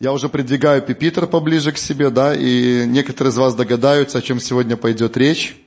[0.00, 4.40] Я уже придвигаю пипитр поближе к себе, да, и некоторые из вас догадаются, о чем
[4.40, 5.62] сегодня пойдет речь.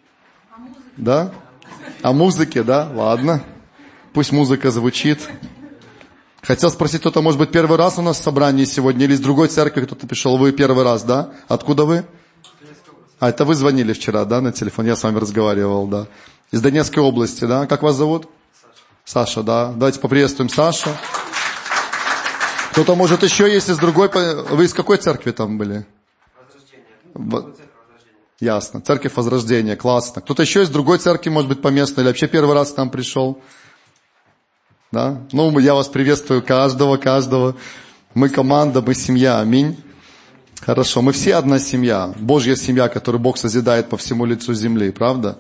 [0.98, 1.32] Да?
[2.01, 2.90] О музыке, да?
[2.96, 3.43] Ладно.
[4.11, 5.19] Пусть музыка звучит.
[6.42, 9.50] Хотел спросить, кто-то, может быть, первый раз у нас в собрании сегодня, или из другой
[9.50, 11.29] церкви кто-то пришел, вы первый раз, да?
[11.47, 12.04] Откуда вы?
[13.20, 14.88] А, это вы звонили вчера, да, на телефон?
[14.88, 16.07] Я с вами разговаривал, да.
[16.50, 17.68] Из Донецкой области, да?
[17.68, 18.27] Как вас зовут?
[19.05, 19.71] Саша, да.
[19.73, 20.89] Давайте поприветствуем Сашу.
[22.74, 24.10] Кто-то, может, еще есть из другой...
[24.10, 25.86] Вы из какой церкви там были?
[27.14, 27.54] Возрождение.
[28.39, 28.82] Ясно.
[28.82, 29.75] Церковь Возрождения.
[29.75, 30.24] Классно.
[30.24, 33.39] Кто-то еще из другой церкви, может быть, поместной, или вообще первый раз там пришел?
[34.91, 35.21] Да?
[35.31, 37.55] Ну, я вас приветствую каждого, каждого.
[38.16, 39.39] Мы команда, мы семья.
[39.39, 39.77] Аминь.
[40.59, 41.03] Хорошо.
[41.03, 42.11] Мы все одна семья.
[42.17, 44.89] Божья семья, которую Бог созидает по всему лицу земли.
[44.89, 45.38] Правда?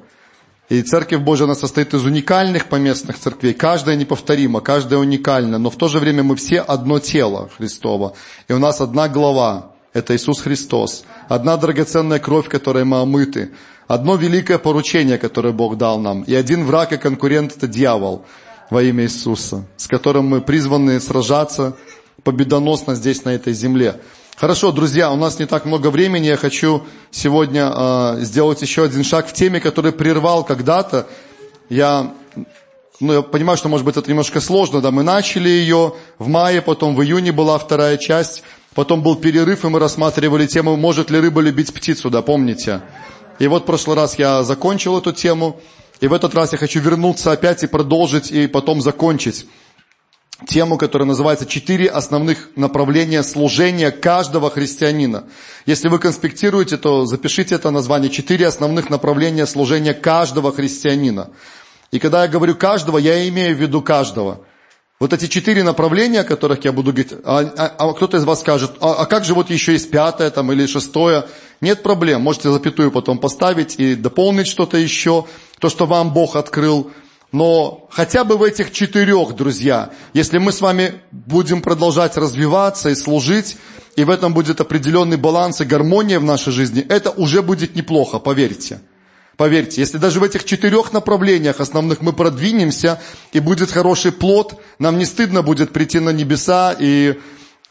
[0.69, 3.53] И Церковь Божья, она состоит из уникальных поместных церквей.
[3.53, 5.57] Каждая неповторима, каждая уникальна.
[5.57, 8.13] Но в то же время мы все одно тело Христово.
[8.47, 9.71] И у нас одна глава.
[9.91, 11.03] Это Иисус Христос.
[11.27, 13.51] Одна драгоценная кровь, которой мы омыты.
[13.87, 16.23] Одно великое поручение, которое Бог дал нам.
[16.23, 18.25] И один враг и конкурент– это дьявол
[18.69, 21.75] во имя Иисуса, с которым мы призваны сражаться
[22.23, 23.99] победоносно здесь, на этой земле.
[24.35, 26.25] Хорошо, друзья, у нас не так много времени.
[26.25, 31.07] Я хочу сегодня э, сделать еще один шаг в теме, который прервал когда-то.
[31.69, 32.13] Я,
[32.99, 34.81] ну, я понимаю, что, может быть, это немножко сложно.
[34.81, 38.43] Да, мы начали ее в мае, потом в июне была вторая часть.
[38.73, 42.81] Потом был перерыв, и мы рассматривали тему «Может ли рыба любить птицу?» Да, помните?
[43.37, 45.61] И вот в прошлый раз я закончил эту тему.
[46.01, 49.45] И в этот раз я хочу вернуться опять и продолжить, и потом закончить
[50.47, 55.25] тему, которая называется «Четыре основных направления служения каждого христианина».
[55.65, 61.29] Если вы конспектируете, то запишите это название «Четыре основных направления служения каждого христианина».
[61.91, 64.41] И когда я говорю «каждого», я имею в виду каждого.
[64.99, 68.39] Вот эти четыре направления, о которых я буду говорить, а, а, а кто-то из вас
[68.39, 71.25] скажет, а, а как же вот еще есть пятое там, или шестое?
[71.61, 75.25] Нет проблем, можете запятую потом поставить и дополнить что-то еще,
[75.59, 76.91] то, что вам Бог открыл–
[77.33, 82.95] но хотя бы в этих четырех, друзья, если мы с вами будем продолжать развиваться и
[82.95, 83.57] служить,
[83.95, 88.19] и в этом будет определенный баланс и гармония в нашей жизни, это уже будет неплохо,
[88.19, 88.81] поверьте.
[89.35, 93.01] Поверьте, если даже в этих четырех направлениях основных мы продвинемся,
[93.31, 97.19] и будет хороший плод, нам не стыдно будет прийти на небеса и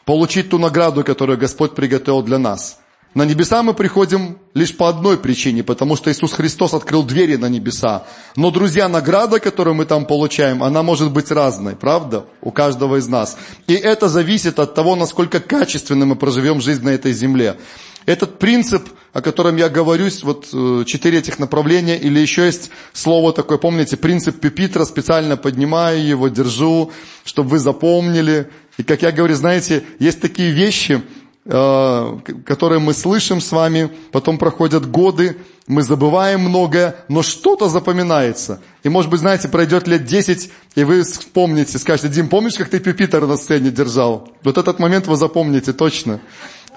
[0.04, 2.80] получить ту награду, которую Господь приготовил для нас.
[3.14, 7.46] На небеса мы приходим лишь по одной причине, потому что Иисус Христос открыл двери на
[7.46, 8.06] небеса.
[8.36, 12.24] Но, друзья, награда, которую мы там получаем, она может быть разной, правда?
[12.40, 13.36] У каждого из нас.
[13.66, 17.58] И это зависит от того, насколько качественно мы проживем жизнь на этой земле.
[18.06, 23.34] Этот принцип, о котором я говорю, вот э, четыре этих направления, или еще есть слово
[23.34, 26.90] такое, помните, принцип Пепитра, специально поднимаю его, держу,
[27.24, 28.48] чтобы вы запомнили.
[28.78, 31.02] И как я говорю, знаете, есть такие вещи,
[31.44, 35.36] которые мы слышим с вами, потом проходят годы,
[35.66, 38.60] мы забываем многое, но что-то запоминается.
[38.82, 42.78] И может быть, знаете, пройдет лет 10, и вы вспомните, скажете, Дим, помнишь, как ты
[42.78, 44.28] пюпитер на сцене держал?
[44.42, 46.20] Вот этот момент вы запомните точно.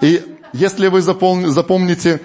[0.00, 0.22] И
[0.52, 2.20] если вы запомните,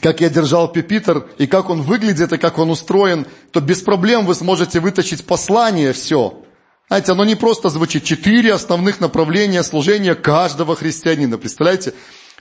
[0.00, 4.24] как я держал пюпитер, и как он выглядит, и как он устроен, то без проблем
[4.24, 6.41] вы сможете вытащить послание все.
[6.92, 8.04] Знаете, оно не просто звучит.
[8.04, 11.38] Четыре основных направления служения каждого христианина.
[11.38, 11.94] Представляете?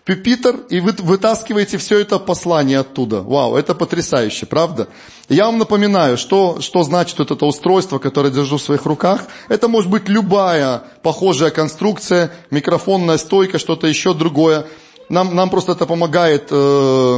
[0.03, 3.21] Пюпитер, и вы вытаскиваете все это послание оттуда.
[3.21, 4.89] Вау, это потрясающе, правда?
[5.29, 9.21] Я вам напоминаю, что, что значит вот это устройство, которое держу в своих руках.
[9.47, 14.65] Это может быть любая похожая конструкция, микрофонная стойка, что-то еще другое.
[15.07, 16.55] Нам, нам просто это помогает э,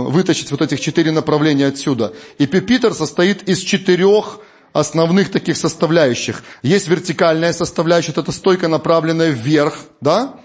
[0.07, 2.13] вытащить вот этих четыре направления отсюда.
[2.37, 4.37] И пюпитер состоит из четырех
[4.73, 6.43] основных таких составляющих.
[6.63, 10.35] Есть вертикальная составляющая, это стойка, направленная вверх, да?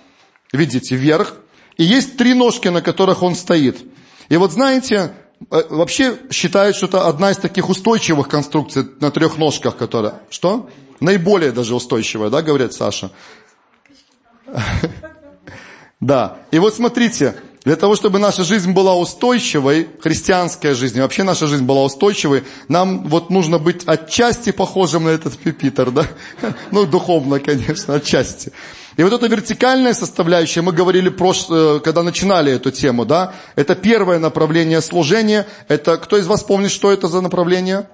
[0.53, 1.35] Видите, вверх.
[1.77, 3.79] И есть три ножки, на которых он стоит.
[4.29, 5.15] И вот знаете,
[5.51, 10.21] э, вообще считают, что это одна из таких устойчивых конструкций на трех ножках, которая...
[10.29, 10.69] Что?
[11.01, 13.11] Наиболее даже устойчивая, да, говорит Саша?
[16.01, 16.39] Да.
[16.53, 17.35] И вот смотрите,
[17.69, 23.07] для того, чтобы наша жизнь была устойчивой, христианская жизнь, вообще наша жизнь была устойчивой, нам
[23.07, 26.07] вот нужно быть отчасти похожим на этот пипитер, да?
[26.71, 28.53] Ну, духовно, конечно, отчасти.
[28.97, 33.35] И вот эта вертикальная составляющая, мы говорили, э, когда начинали эту тему, да?
[33.55, 35.47] Это первое направление служения.
[35.69, 37.87] Это, кто из вас помнит, что это за направление?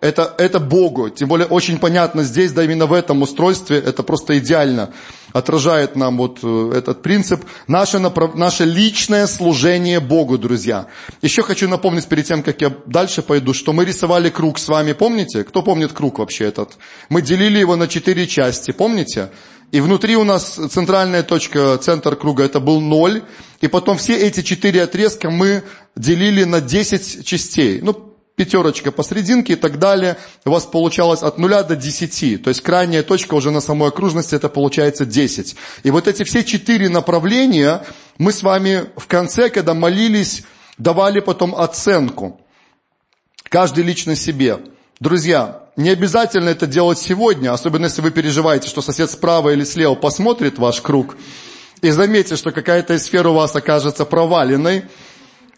[0.00, 1.08] Это, это Богу.
[1.08, 4.92] Тем более очень понятно здесь, да именно в этом устройстве, это просто идеально
[5.32, 7.44] отражает нам вот э, этот принцип.
[7.66, 10.86] Наше, наше личное служение Богу, друзья.
[11.22, 14.92] Еще хочу напомнить перед тем, как я дальше пойду, что мы рисовали круг с вами.
[14.92, 15.44] Помните?
[15.44, 16.76] Кто помнит круг вообще этот?
[17.08, 18.70] Мы делили его на четыре части.
[18.72, 19.30] Помните?
[19.72, 23.22] И внутри у нас центральная точка, центр круга, это был ноль.
[23.60, 25.64] И потом все эти четыре отрезка мы
[25.96, 27.80] делили на 10 частей.
[27.82, 28.05] Ну,
[28.36, 30.18] пятерочка посерединке и так далее.
[30.44, 32.36] У вас получалось от нуля до десяти.
[32.36, 35.56] То есть крайняя точка уже на самой окружности, это получается 10.
[35.82, 37.82] И вот эти все четыре направления
[38.18, 40.44] мы с вами в конце, когда молились,
[40.78, 42.40] давали потом оценку.
[43.48, 44.58] Каждый лично себе.
[45.00, 49.94] Друзья, не обязательно это делать сегодня, особенно если вы переживаете, что сосед справа или слева
[49.94, 51.16] посмотрит ваш круг
[51.80, 54.84] и заметит, что какая-то сфера у вас окажется проваленной,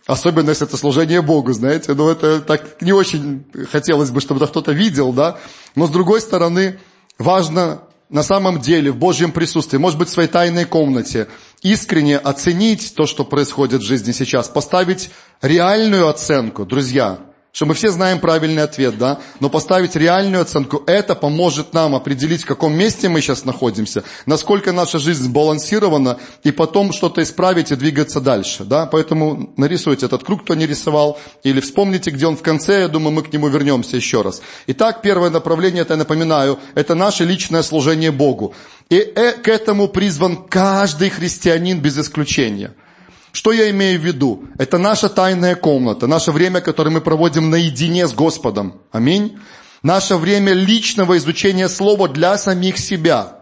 [0.09, 1.93] Особенно, если это служение Богу, знаете.
[1.93, 5.37] Ну, это так не очень хотелось бы, чтобы это кто-то видел, да.
[5.75, 6.81] Но с другой стороны,
[7.19, 11.29] важно на самом деле в Божьем присутствии, может быть, в своей тайной комнате,
[11.61, 15.11] искренне оценить то, что происходит в жизни сейчас, поставить
[15.43, 17.19] реальную оценку, друзья
[17.59, 22.45] что мы все знаем правильный ответ, да, но поставить реальную оценку, это поможет нам определить,
[22.45, 27.75] в каком месте мы сейчас находимся, насколько наша жизнь сбалансирована, и потом что-то исправить и
[27.75, 32.43] двигаться дальше, да, поэтому нарисуйте этот круг, кто не рисовал, или вспомните, где он в
[32.43, 34.41] конце, я думаю, мы к нему вернемся еще раз.
[34.69, 38.55] Итак, первое направление, это я напоминаю, это наше личное служение Богу.
[38.89, 42.73] И э, к этому призван каждый христианин без исключения–
[43.33, 44.45] что я имею в виду?
[44.59, 48.81] Это наша тайная комната, наше время, которое мы проводим наедине с Господом.
[48.93, 49.39] Аминь.
[49.83, 53.39] Наше время личного изучения Слова для самих себя.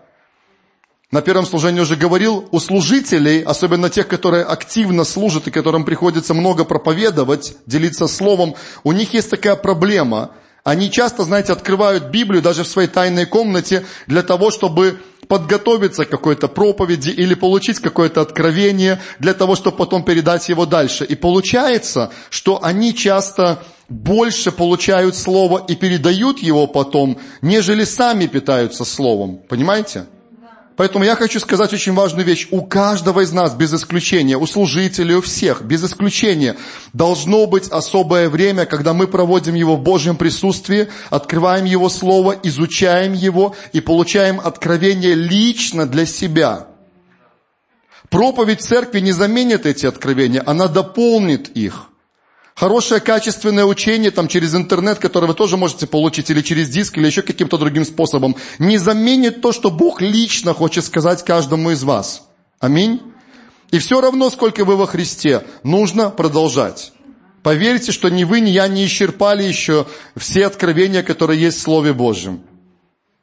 [1.12, 6.34] На первом служении уже говорил, у служителей, особенно тех, которые активно служат и которым приходится
[6.34, 10.32] много проповедовать, делиться Словом, у них есть такая проблема.
[10.64, 16.10] Они часто, знаете, открывают Библию даже в своей тайной комнате для того, чтобы подготовиться к
[16.10, 21.04] какой-то проповеди или получить какое-то откровение для того, чтобы потом передать его дальше.
[21.04, 28.84] И получается, что они часто больше получают слово и передают его потом, нежели сами питаются
[28.84, 29.38] словом.
[29.48, 30.06] Понимаете?
[30.76, 32.48] Поэтому я хочу сказать очень важную вещь.
[32.50, 36.56] У каждого из нас, без исключения, у служителей, у всех, без исключения,
[36.92, 43.14] должно быть особое время, когда мы проводим его в Божьем присутствии, открываем его Слово, изучаем
[43.14, 46.66] его и получаем откровение лично для себя.
[48.10, 51.86] Проповедь церкви не заменит эти откровения, она дополнит их–
[52.56, 57.06] Хорошее качественное учение там через интернет, которое вы тоже можете получить, или через диск, или
[57.06, 62.26] еще каким-то другим способом, не заменит то, что Бог лично хочет сказать каждому из вас.
[62.58, 63.02] Аминь.
[63.72, 66.92] И все равно, сколько вы во Христе, нужно продолжать.
[67.42, 69.86] Поверьте, что ни вы, ни я не исчерпали еще
[70.16, 72.40] все откровения, которые есть в Слове Божьем.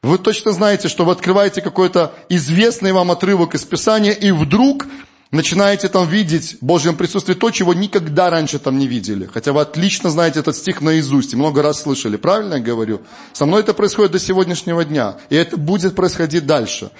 [0.04, 4.86] Вы точно знаете, что вы открываете какой-то известный вам отрывок из Писания, и вдруг
[5.34, 9.26] начинаете там видеть в Божьем присутствии то, чего никогда раньше там не видели.
[9.26, 12.18] Хотя вы отлично знаете этот стих наизусть и много раз слышали.
[12.18, 13.02] Правильно я говорю?
[13.34, 15.18] Со мной это происходит до сегодняшнего дня.
[15.30, 16.92] И это будет происходить дальше.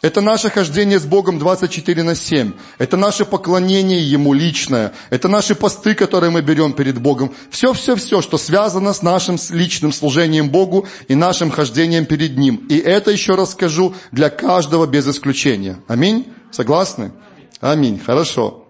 [0.00, 2.52] Это наше хождение с Богом 24 на 7.
[2.78, 4.92] Это наше поклонение Ему личное.
[5.10, 7.32] Это наши посты, которые мы берем перед Богом.
[7.50, 12.66] Все-все-все, что связано с нашим личным служением Богу и нашим хождением перед Ним.
[12.68, 15.78] И это, еще раз скажу, для каждого без исключения.
[15.86, 16.26] Аминь?
[16.50, 17.12] Согласны?
[17.62, 18.00] Аминь.
[18.04, 18.64] Хорошо.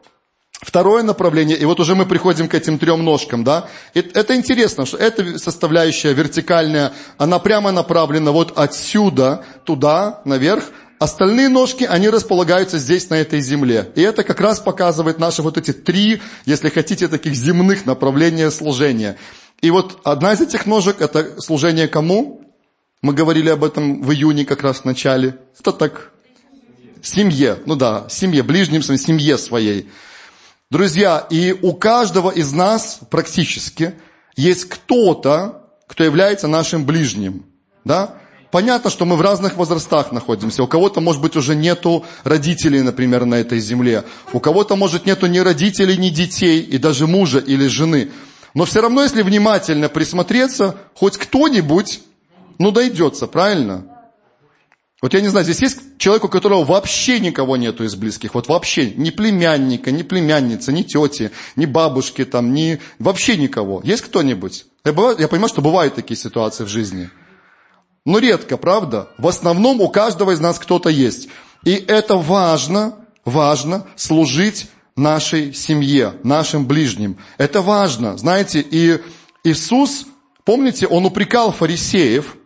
[0.61, 3.69] Второе направление, и вот уже мы приходим к этим трем ножкам, да.
[3.95, 10.65] Это интересно, что эта составляющая вертикальная, она прямо направлена вот отсюда, туда, наверх.
[11.01, 13.91] Остальные ножки, они располагаются здесь, на этой земле.
[13.97, 19.17] И это как раз показывает наши вот эти три, если хотите, таких земных направления служения.
[19.63, 22.43] И вот одна из этих ножек, это служение кому?
[23.01, 25.39] Мы говорили об этом в июне как раз в начале.
[25.59, 26.12] Это так,
[27.03, 29.89] семье, ну да, семье, ближним своим, семье своей.
[30.71, 33.95] Друзья, и у каждого из нас практически
[34.37, 37.45] есть кто-то, кто является нашим ближним,
[37.85, 38.15] да?
[38.51, 40.63] Понятно, что мы в разных возрастах находимся.
[40.63, 44.05] У кого-то, может быть, уже нету родителей, например, на этой земле.
[44.35, 48.11] У кого-то, может, нету ни родителей, ни детей, и даже мужа или жены.
[48.53, 52.01] Но все равно, если внимательно присмотреться, хоть кто-нибудь,
[52.59, 53.92] ну, дойдется, правильно?
[55.03, 58.47] Вот я не знаю, здесь есть человек, у которого вообще никого нету из близких, вот
[58.47, 63.81] вообще, ни племянника, ни племянницы, ни тети, ни бабушки там, ни, вообще никого.
[63.83, 64.65] Есть кто-нибудь?
[64.85, 67.11] Я, я понимаю, что бывают такие ситуации в жизни.
[68.07, 69.09] Но редко, правда?
[69.19, 71.29] В основном у каждого из нас кто-то есть.
[71.65, 72.95] И это важно,
[73.25, 77.19] важно служить нашей семье, нашим ближним.
[77.39, 79.01] Это важно, знаете, и
[79.43, 80.07] Иисус,
[80.45, 82.37] помните, Он упрекал фарисеев–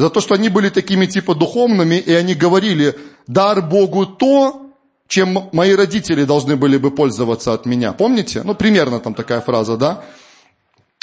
[0.00, 4.72] за то, что они были такими типа духовными, и они говорили, дар Богу то,
[5.08, 7.92] чем мои родители должны были бы пользоваться от меня.
[7.92, 8.40] Помните?
[8.42, 10.02] Ну, примерно там такая фраза, да?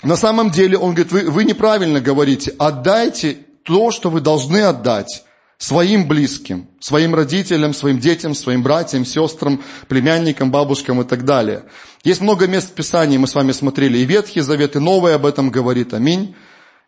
[0.02, 5.24] На самом деле, он говорит, вы, вы неправильно говорите, отдайте то, что вы должны отдать
[5.60, 11.66] своим близким, своим родителям, своим детям, своим братьям, сестрам, племянникам, бабушкам и так далее.
[12.04, 15.28] Есть много мест в Писании, мы с вами смотрели, и Ветхий Завет, и Новый об
[15.28, 16.34] этом говорит, аминь.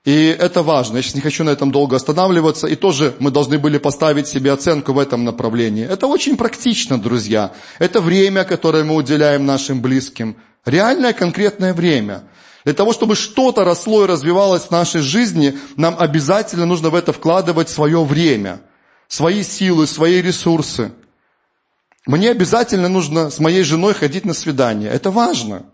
[0.09, 0.97] И это важно.
[0.97, 2.65] Я сейчас не хочу на этом долго останавливаться.
[2.65, 5.85] И тоже мы должны были поставить себе оценку в этом направлении.
[5.85, 7.51] Это очень практично, друзья.
[7.77, 10.35] Это время, которое мы уделяем нашим близким.
[10.65, 12.23] Реальное конкретное время.
[12.65, 17.13] Для того, чтобы что-то росло и развивалось в нашей жизни, нам обязательно нужно в это
[17.13, 18.61] вкладывать свое время,
[19.07, 20.91] свои силы, свои ресурсы.
[22.07, 24.89] Мне обязательно нужно с моей женой ходить на свидание.
[24.89, 25.67] Это важно.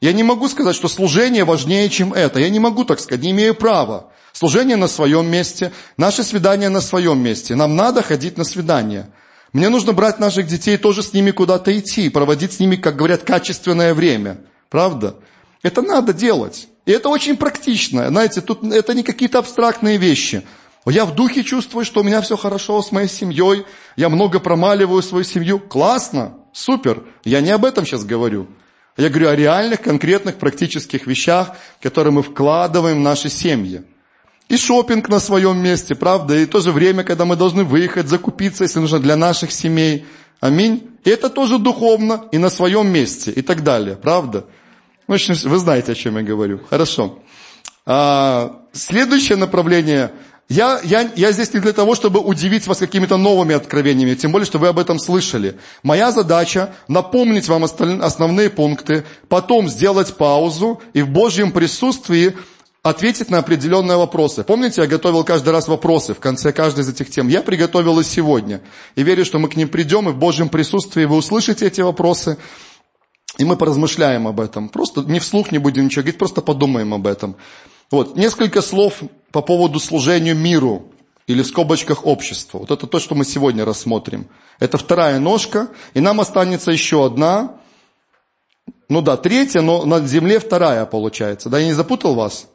[0.00, 2.40] Я не могу сказать, что служение важнее, чем это.
[2.40, 4.10] Я не могу так сказать, не имею права.
[4.32, 7.54] Служение на своем месте, наше свидание на своем месте.
[7.54, 9.10] Нам надо ходить на свидание.
[9.52, 13.24] Мне нужно брать наших детей, тоже с ними куда-то идти, проводить с ними, как говорят,
[13.24, 14.38] качественное время.
[14.70, 15.16] Правда?
[15.62, 16.68] Это надо делать.
[16.86, 18.08] И это очень практично.
[18.08, 20.46] Знаете, тут это не какие-то абстрактные вещи.
[20.86, 23.66] Я в духе чувствую, что у меня все хорошо с моей семьей,
[23.96, 25.58] я много промаливаю свою семью.
[25.58, 27.04] Классно, супер.
[27.24, 28.48] Я не об этом сейчас говорю.
[28.96, 33.82] Я говорю о реальных, конкретных, практических вещах, которые мы вкладываем в наши семьи.
[34.48, 38.64] И шопинг на своем месте, правда, и то же время, когда мы должны выехать, закупиться,
[38.64, 40.04] если нужно, для наших семей.
[40.40, 40.90] Аминь.
[41.04, 44.46] И это тоже духовно и на своем месте и так далее, правда?
[45.06, 46.60] Общем, вы знаете, о чем я говорю.
[46.68, 47.20] Хорошо.
[47.86, 50.12] А, следующее направление.
[50.50, 54.46] Я, я, я здесь не для того, чтобы удивить вас какими-то новыми откровениями, тем более,
[54.46, 55.60] что вы об этом слышали.
[55.84, 62.36] Моя задача напомнить вам основные пункты, потом сделать паузу и в Божьем присутствии
[62.82, 64.42] ответить на определенные вопросы.
[64.42, 67.28] Помните, я готовил каждый раз вопросы в конце каждой из этих тем.
[67.28, 68.60] Я приготовил и сегодня.
[68.96, 72.38] И верю, что мы к ним придем, и в Божьем присутствии вы услышите эти вопросы.
[73.38, 74.68] И мы поразмышляем об этом.
[74.68, 77.36] Просто не вслух не будем ничего говорить, просто подумаем об этом.
[77.92, 80.86] Вот, несколько слов по поводу служения миру
[81.26, 82.60] или в скобочках обществу.
[82.60, 84.26] Вот это то, что мы сегодня рассмотрим.
[84.58, 87.54] Это вторая ножка, и нам останется еще одна.
[88.88, 91.48] Ну да, третья, но на земле вторая получается.
[91.48, 92.48] Да, я не запутал вас?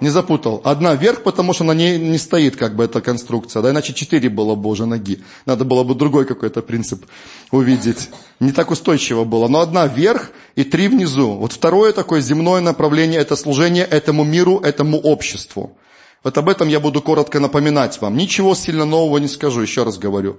[0.00, 0.60] Не запутал.
[0.64, 3.62] Одна вверх, потому что на ней не стоит как бы эта конструкция.
[3.62, 5.22] Да, иначе четыре было бы уже ноги.
[5.46, 7.04] Надо было бы другой какой-то принцип
[7.52, 8.08] увидеть.
[8.40, 9.46] Не так устойчиво было.
[9.46, 11.34] Но одна вверх и три внизу.
[11.34, 15.76] Вот второе такое земное направление– это служение этому миру, этому обществу.
[16.22, 18.16] Вот об этом я буду коротко напоминать вам.
[18.16, 20.38] Ничего сильно нового не скажу, еще раз говорю.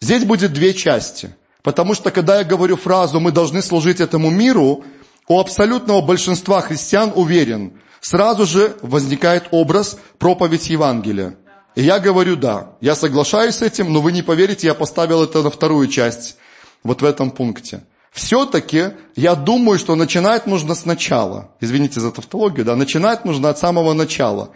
[0.00, 1.34] Здесь будет две части.
[1.62, 4.84] Потому что, когда я говорю фразу «мы должны служить этому миру»,
[5.28, 11.36] у абсолютного большинства христиан уверен– сразу же возникает образ проповедь Евангелия.
[11.76, 15.42] И я говорю да, я соглашаюсь с этим, но вы не поверите, я поставил это
[15.42, 16.36] на вторую часть,
[16.82, 17.84] вот в этом пункте.
[18.10, 21.52] Все-таки я думаю, что начинать нужно сначала.
[21.60, 24.50] Извините за тавтологию, да, начинать нужно от самого начала.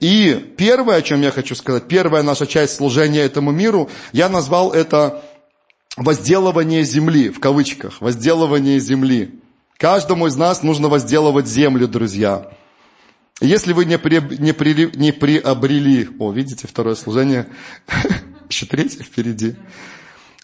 [0.00, 4.72] И первое, о чем я хочу сказать, первая наша часть служения этому миру, я назвал
[4.72, 5.22] это
[5.96, 9.40] возделывание земли, в кавычках, возделывание земли.
[9.78, 12.50] Каждому из нас нужно возделывать землю, друзья.
[13.40, 17.46] Если вы не, при, не, при, не приобрели, о, видите, второе служение,
[18.48, 19.56] еще третье впереди.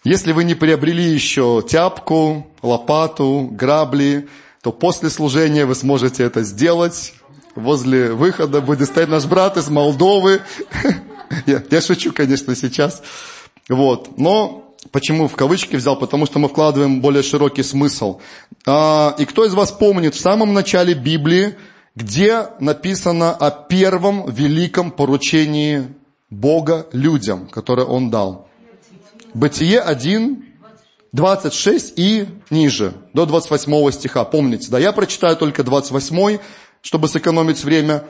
[0.03, 4.27] Если вы не приобрели еще тяпку, лопату, грабли,
[4.61, 7.13] то после служения вы сможете это сделать.
[7.55, 10.41] Возле выхода будет стоять наш брат из Молдовы.
[11.45, 13.01] я, я шучу, конечно, сейчас.
[13.69, 14.17] Вот.
[14.17, 15.95] Но почему в кавычки взял?
[15.95, 18.19] Потому что мы вкладываем более широкий смысл.
[18.65, 21.55] А, и кто из вас помнит, в самом начале Библии
[21.95, 25.87] где написано о первом великом поручении
[26.29, 28.47] Бога людям, которое Он дал.
[29.33, 30.45] Бытие 1,
[31.11, 34.23] 26 и ниже, до 28 стиха.
[34.25, 36.39] Помните, да, я прочитаю только 28,
[36.83, 38.03] чтобы сэкономить время.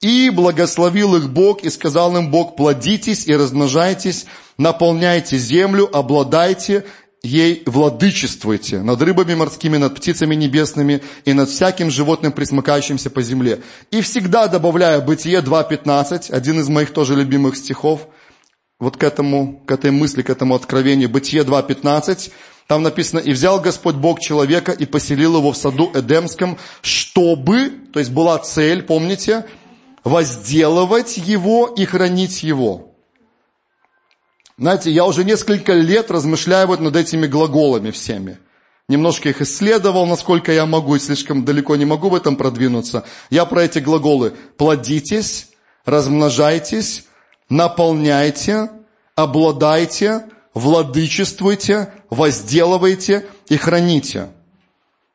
[0.00, 6.84] «И благословил их Бог, и сказал им Бог, плодитесь и размножайтесь, наполняйте землю, обладайте
[7.24, 13.60] ей владычествуйте над рыбами морскими, над птицами небесными и над всяким животным, присмыкающимся по земле.
[13.90, 18.06] И всегда добавляю Бытие 2.15, один из моих тоже любимых стихов,
[18.78, 21.08] вот к этому, к этой мысли, к этому откровению.
[21.08, 22.30] Бытие 2.15,
[22.68, 27.98] там написано, «И взял Господь Бог человека и поселил его в саду Эдемском, чтобы, то
[27.98, 29.46] есть была цель, помните,
[30.04, 32.92] возделывать его и хранить его».
[34.58, 38.38] Знаете, я уже несколько лет размышляю вот над этими глаголами всеми.
[38.86, 43.04] Немножко их исследовал, насколько я могу, и слишком далеко не могу в этом продвинуться.
[43.30, 45.48] Я про эти глаголы «плодитесь»,
[45.86, 47.06] «размножайтесь»,
[47.48, 48.70] «наполняйте»,
[49.14, 54.28] «обладайте», «владычествуйте», «возделывайте» и «храните».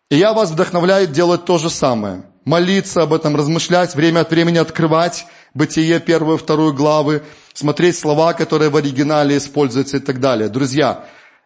[0.09, 2.23] И я вас вдохновляю делать то же самое.
[2.45, 7.21] Молиться об этом, размышлять, время от времени открывать Бытие первую, вторую главы,
[7.53, 10.49] смотреть слова, которые в оригинале используются и так далее.
[10.49, 11.05] Друзья,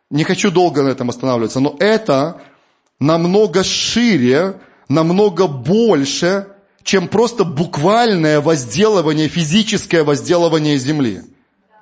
[0.10, 2.42] не хочу долго на этом останавливаться, но это
[3.00, 6.48] намного шире, намного больше,
[6.84, 11.24] чем просто буквальное возделывание, физическое возделывание земли.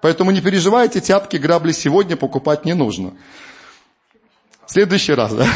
[0.02, 3.14] Поэтому не переживайте, тяпки, грабли сегодня покупать не нужно.
[4.68, 5.48] В следующий раз, да?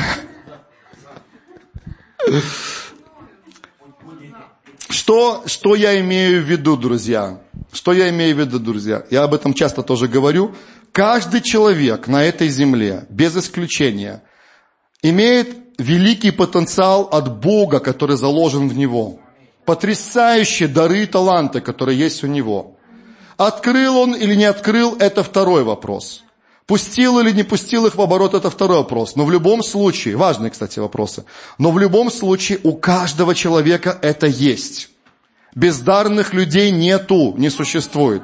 [4.89, 7.41] Что, что я имею в виду, друзья?
[7.71, 9.03] Что я имею в виду, друзья?
[9.09, 10.53] Я об этом часто тоже говорю.
[10.91, 14.23] Каждый человек на этой земле, без исключения,
[15.01, 19.19] имеет великий потенциал от Бога, который заложен в него.
[19.65, 22.77] Потрясающие дары и таланты, которые есть у него.
[23.37, 26.23] Открыл он или не открыл, это второй вопрос.
[26.69, 29.15] Пустил или не пустил их в оборот, это второй вопрос.
[29.15, 31.25] Но в любом случае, важные, кстати, вопросы,
[31.57, 34.89] но в любом случае у каждого человека это есть.
[35.55, 38.21] Бездарных людей нету, не существует.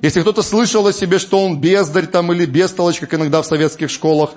[0.00, 3.90] Если кто-то слышал о себе, что он бездарь там или бестолочь, как иногда в советских
[3.90, 4.30] школах,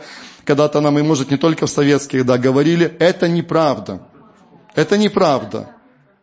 [0.43, 4.01] когда-то нам, и может не только в советских, да, говорили, это неправда.
[4.73, 5.69] Это неправда.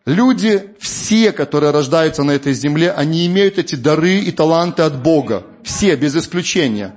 [0.07, 5.45] Люди, все, которые рождаются на этой земле, они имеют эти дары и таланты от Бога.
[5.63, 6.97] Все, без исключения.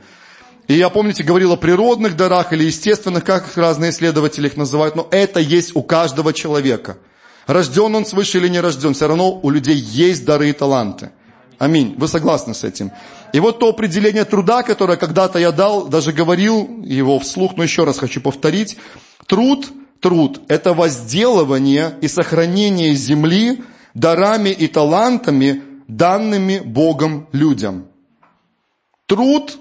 [0.72, 5.06] И я, помните, говорил о природных дарах или естественных, как разные исследователи их называют, но
[5.12, 6.98] это есть у каждого человека.
[7.46, 11.12] Рожден он свыше или не рожден, все равно у людей есть дары и таланты.
[11.60, 11.96] Аминь.
[11.98, 12.94] Вы согласны с этим?
[13.34, 17.84] И вот то определение труда, которое когда-то я дал, даже говорил его вслух, но еще
[17.84, 18.78] раз хочу повторить.
[19.26, 19.68] Труд,
[20.00, 23.62] труд– это возделывание и сохранение земли
[23.94, 27.88] дарами и талантами, данными Богом людям.
[29.06, 29.58] Труд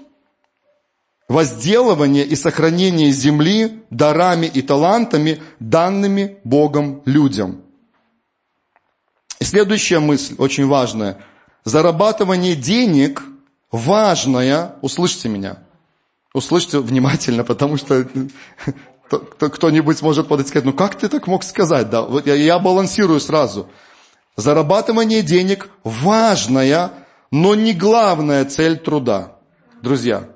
[1.31, 7.61] возделывание и сохранение земли дарами и талантами, данными Богом людям.
[9.39, 11.17] И следующая мысль, очень важная–
[11.63, 13.23] зарабатывание денег
[13.71, 15.59] важное, услышьте меня,
[16.33, 18.05] услышьте внимательно, потому что
[19.39, 21.89] кто-нибудь может подойти и сказать, ну как ты так мог сказать?
[21.89, 23.69] Да, вот я, я балансирую сразу.
[24.35, 26.91] Зарабатывание денег важная,
[27.31, 29.37] но не главная цель труда.
[29.81, 30.29] Друзья,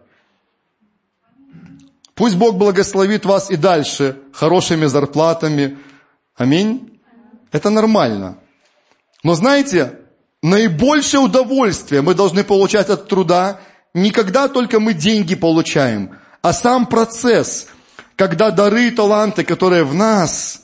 [2.15, 5.77] пусть Бог благословит вас и дальше хорошими зарплатами.
[6.35, 6.99] Аминь.
[7.51, 8.37] Это нормально.
[9.23, 9.99] Но знаете,
[10.45, 13.59] Наибольшее удовольствие мы должны получать от труда
[13.95, 17.65] не когда только мы деньги получаем, а сам процесс,
[18.15, 20.61] когда дары и таланты, которые в нас,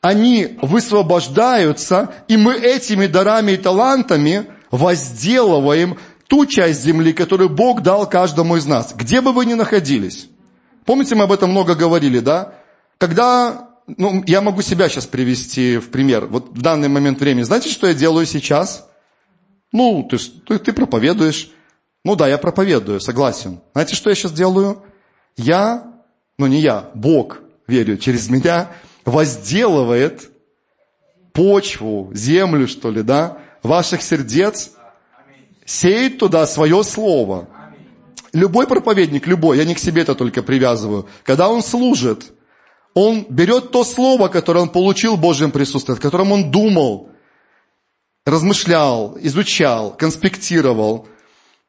[0.00, 8.08] они высвобождаются, и мы этими дарами и талантами возделываем ту часть земли, которую Бог дал
[8.08, 10.28] каждому из нас, где бы вы ни находились.
[10.84, 12.54] Помните, мы об этом много говорили, да?
[12.98, 16.26] Когда, ну, я могу себя сейчас привести в пример.
[16.26, 18.88] Вот в данный момент времени, знаете, что я делаю сейчас?
[19.72, 21.50] Ну, ты, ты, ты проповедуешь.
[22.04, 23.60] Ну да, я проповедую, согласен.
[23.72, 24.82] Знаете, что я сейчас делаю?
[25.36, 25.90] Я,
[26.38, 28.70] ну не я, Бог, верю, через меня
[29.04, 30.30] возделывает
[31.32, 34.72] почву, землю, что ли, да, ваших сердец,
[35.64, 37.48] сеет туда свое слово.
[38.34, 42.32] Любой проповедник, любой, я не к себе это только привязываю, когда он служит,
[42.92, 47.10] он берет то слово, которое он получил в Божьем присутствии, о котором он думал,
[48.26, 51.06] размышлял, изучал, конспектировал,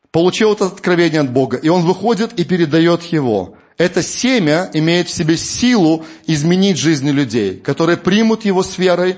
[0.10, 3.58] получил это откровение от Бога, и он выходит и передает его.
[3.78, 9.18] Это семя имеет в себе силу изменить жизни людей, которые примут его с верой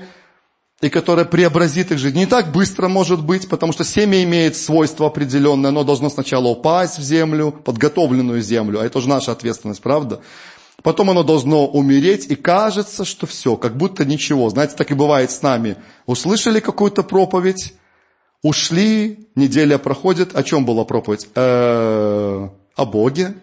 [0.80, 2.16] и которое преобразит их жизнь.
[2.16, 6.98] Не так быстро может быть, потому что семя имеет свойство определенное, оно должно сначала упасть
[6.98, 10.20] в землю, подготовленную землю, а это уже наша ответственность, правда?
[10.82, 14.48] Потом оно должно умереть, и кажется, что все, как будто ничего.
[14.48, 15.76] Знаете, так и бывает с нами.
[16.06, 17.74] Услышали какую-то проповедь,
[18.42, 20.36] ушли, неделя проходит.
[20.36, 21.28] О чем была проповедь?
[21.34, 23.34] Э-э, о Боге.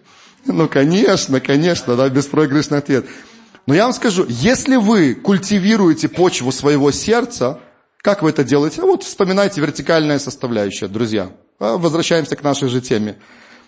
[0.46, 3.04] Ну, конечно, конечно, да, беспроигрышный ответ.
[3.66, 7.58] Но я вам скажу, если вы культивируете почву своего сердца,
[8.00, 8.82] как вы это делаете?
[8.82, 11.32] А вот вспоминайте вертикальная составляющая, друзья.
[11.58, 13.16] А, возвращаемся к нашей же теме.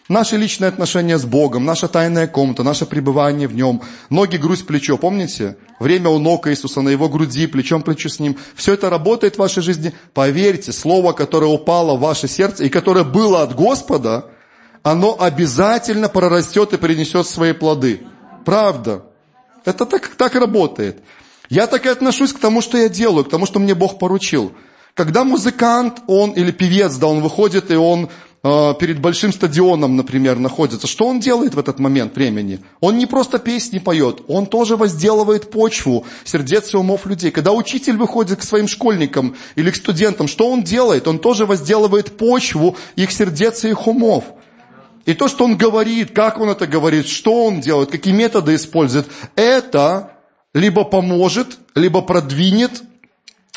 [0.08, 4.96] Наши личные отношения с Богом, наша тайная комната, наше пребывание в Нем, ноги, грудь, плечо,
[4.96, 5.58] помните?
[5.80, 8.38] Время у ног Иисуса, на Его груди, плечом плечу с Ним.
[8.54, 9.92] Все это работает в вашей жизни.
[10.14, 14.30] Поверьте, слово, которое упало в ваше сердце и которое было от Господа,
[14.82, 18.02] оно обязательно прорастет и принесет свои плоды.
[18.46, 19.07] Правда.
[19.64, 21.02] Это так, так работает.
[21.48, 24.52] Я так и отношусь к тому, что я делаю, к тому, что мне Бог поручил.
[24.94, 28.10] Когда музыкант, он или певец, да, он выходит и он
[28.42, 32.60] э, перед большим стадионом, например, находится, что он делает в этот момент времени?
[32.80, 37.30] Он не просто песни поет, он тоже возделывает почву сердец и умов людей.
[37.30, 41.06] Когда учитель выходит к своим школьникам или к студентам, что он делает?
[41.08, 44.24] Он тоже возделывает почву их сердец и их умов.
[45.08, 49.06] И то, что он говорит, как он это говорит, что он делает, какие методы использует,
[49.36, 50.12] это
[50.52, 52.82] либо поможет, либо продвинет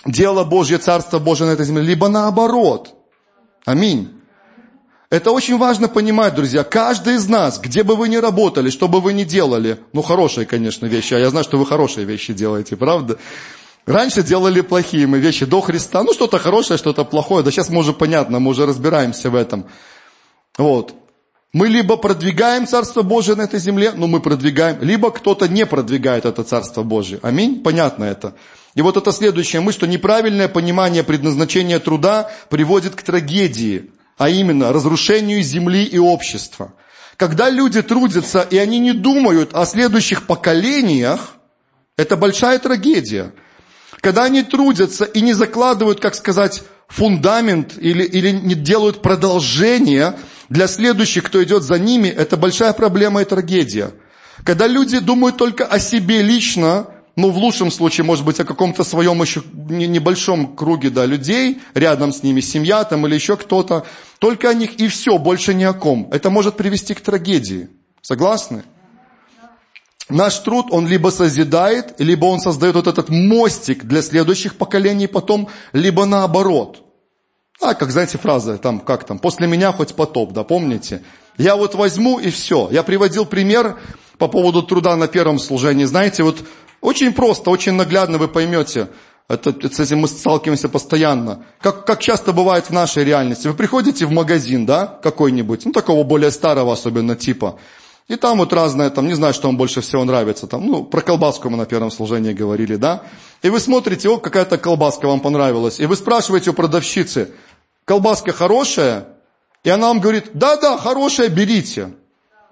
[0.05, 2.95] дело Божье, Царство Божье на этой земле, либо наоборот.
[3.65, 4.13] Аминь.
[5.09, 6.63] Это очень важно понимать, друзья.
[6.63, 10.45] Каждый из нас, где бы вы ни работали, что бы вы ни делали, ну, хорошие,
[10.45, 13.17] конечно, вещи, а я знаю, что вы хорошие вещи делаете, правда?
[13.85, 16.01] Раньше делали плохие мы вещи до Христа.
[16.03, 17.43] Ну, что-то хорошее, что-то плохое.
[17.43, 19.65] Да сейчас мы уже понятно, мы уже разбираемся в этом.
[20.57, 20.93] Вот.
[21.53, 26.23] Мы либо продвигаем Царство Божие на этой земле, ну мы продвигаем, либо кто-то не продвигает
[26.23, 27.19] это Царство Божие.
[27.23, 27.61] Аминь?
[27.61, 28.35] Понятно это.
[28.73, 34.71] И вот это следующая мысль, что неправильное понимание предназначения труда приводит к трагедии, а именно
[34.71, 36.73] разрушению земли и общества.
[37.17, 41.33] Когда люди трудятся, и они не думают о следующих поколениях,
[41.97, 43.33] это большая трагедия.
[43.99, 50.15] Когда они трудятся и не закладывают, как сказать, фундамент или, или не делают продолжение
[50.51, 53.91] для следующих, кто идет за ними, это большая проблема и трагедия.
[54.43, 58.83] Когда люди думают только о себе лично, ну, в лучшем случае, может быть, о каком-то
[58.83, 63.85] своем еще небольшом круге, да, людей, рядом с ними семья там или еще кто-то,
[64.19, 66.09] только о них и все, больше ни о ком.
[66.11, 67.69] Это может привести к трагедии.
[68.01, 68.63] Согласны?
[70.09, 75.47] Наш труд, он либо созидает, либо он создает вот этот мостик для следующих поколений потом,
[75.71, 76.90] либо наоборот.
[77.61, 81.03] А, как знаете, фраза, там, как там, после меня хоть потоп, да, помните?
[81.37, 82.67] Я вот возьму и все.
[82.71, 83.77] Я приводил пример
[84.17, 85.85] по поводу труда на первом служении.
[85.85, 86.37] Знаете, вот
[86.81, 88.89] очень просто, очень наглядно вы поймете.
[89.27, 91.45] Это, с этим мы сталкиваемся постоянно.
[91.61, 93.47] Как, как часто бывает в нашей реальности.
[93.47, 97.57] Вы приходите в магазин, да, какой-нибудь, ну, такого более старого особенно типа.
[98.07, 100.47] И там вот разное, там, не знаю, что вам больше всего нравится.
[100.47, 103.03] Там, ну, про колбаску мы на первом служении говорили, да.
[103.41, 105.79] И вы смотрите, о, какая-то колбаска вам понравилась.
[105.79, 107.31] И вы спрашиваете у продавщицы,
[107.85, 109.07] колбаска хорошая?
[109.63, 111.93] И она вам говорит, да-да, хорошая, берите.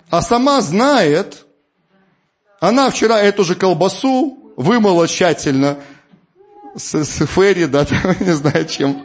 [0.10, 1.46] А сама знает,
[2.60, 5.78] она вчера эту же колбасу вымыла тщательно,
[6.76, 7.86] с, с ферри, да,
[8.20, 9.04] не знаю чем,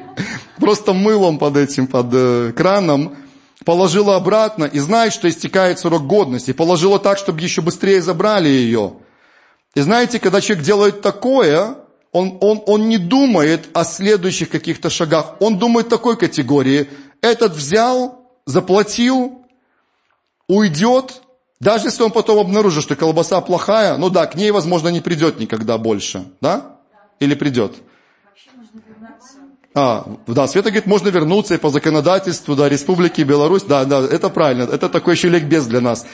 [0.58, 3.16] просто мылом под этим, под э, краном,
[3.64, 8.94] положила обратно и знает, что истекает срок годности, положила так, чтобы еще быстрее забрали ее.
[9.74, 11.76] И знаете, когда человек делает такое,
[12.14, 15.34] он, он, он не думает о следующих каких-то шагах.
[15.40, 16.88] Он думает такой категории.
[17.20, 19.44] Этот взял, заплатил,
[20.46, 21.22] уйдет.
[21.58, 25.40] Даже если он потом обнаружит, что колбаса плохая, ну да, к ней, возможно, не придет
[25.40, 26.24] никогда больше.
[26.40, 26.78] Да?
[27.18, 27.74] Или придет?
[29.74, 34.28] А, да, Света говорит, можно вернуться и по законодательству, да, Республики Беларусь, да, да, это
[34.28, 36.06] правильно, это такой еще ликбез для нас.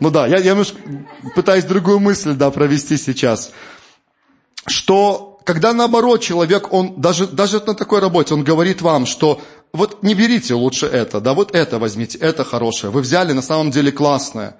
[0.00, 0.60] Ну да, я, я
[1.36, 3.52] пытаюсь другую мысль, да, провести сейчас.
[4.66, 9.40] Что когда наоборот человек, он даже, даже на такой работе, он говорит вам, что
[9.72, 12.92] вот не берите лучше это, да, вот это возьмите, это хорошее.
[12.92, 14.56] Вы взяли на самом деле классное.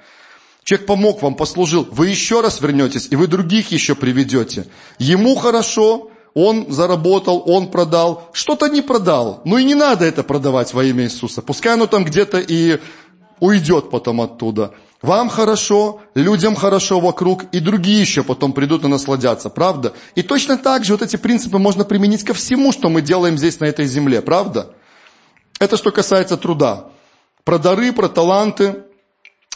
[0.65, 1.87] Человек помог вам, послужил.
[1.91, 4.67] Вы еще раз вернетесь, и вы других еще приведете.
[4.99, 8.29] Ему хорошо, он заработал, он продал.
[8.33, 9.43] Что-то не продал.
[9.45, 11.43] Ну и не надо это продавать во имя Иисуса.
[11.43, 12.81] Пускай оно там где-то и
[13.41, 14.75] уйдет потом оттуда.
[15.05, 19.93] Вам хорошо, людям хорошо вокруг, и другие еще потом придут и насладятся, правда?
[20.15, 23.61] И точно так же вот эти принципы можно применить ко всему, что мы делаем здесь
[23.61, 24.71] на этой земле, правда?
[25.61, 26.87] Это что касается труда.
[27.45, 28.77] Про дары, про таланты,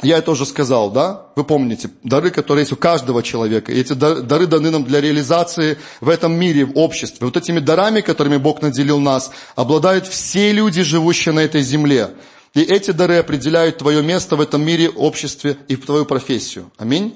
[0.03, 1.29] я это уже сказал, да?
[1.35, 3.73] Вы помните, дары, которые есть у каждого человека.
[3.73, 7.25] И эти дары даны нам для реализации в этом мире, в обществе.
[7.25, 12.11] Вот этими дарами, которыми Бог наделил нас, обладают все люди, живущие на этой земле.
[12.55, 16.71] И эти дары определяют твое место в этом мире, обществе и в твою профессию.
[16.77, 17.15] Аминь.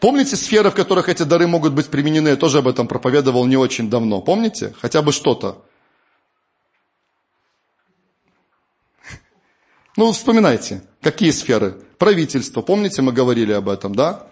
[0.00, 2.28] Помните сферы, в которых эти дары могут быть применены?
[2.28, 4.20] Я тоже об этом проповедовал не очень давно.
[4.20, 4.74] Помните?
[4.80, 5.64] Хотя бы что-то.
[9.96, 11.74] Ну, вспоминайте, какие сферы?
[11.98, 14.28] Правительство, помните, мы говорили об этом, да?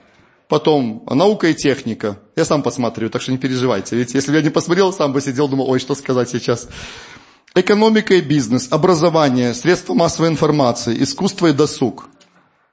[0.47, 2.21] Потом наука и техника.
[2.37, 3.97] Я сам посмотрю, так что не переживайте.
[3.97, 6.69] Ведь если бы я не посмотрел, сам бы сидел, думал, ой, что сказать сейчас.
[7.59, 12.11] Экономика и бизнес, образование, средства массовой информации, искусство и досуг.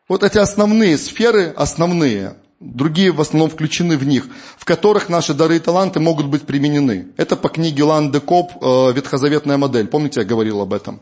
[0.10, 5.56] Вот эти основные сферы, основные, другие в основном включены в них, в которых наши дары
[5.56, 7.08] и таланты могут быть применены.
[7.16, 9.88] Это по книге Лан де Коп э, «Ветхозаветная модель».
[9.88, 11.00] Помните, я говорил об этом?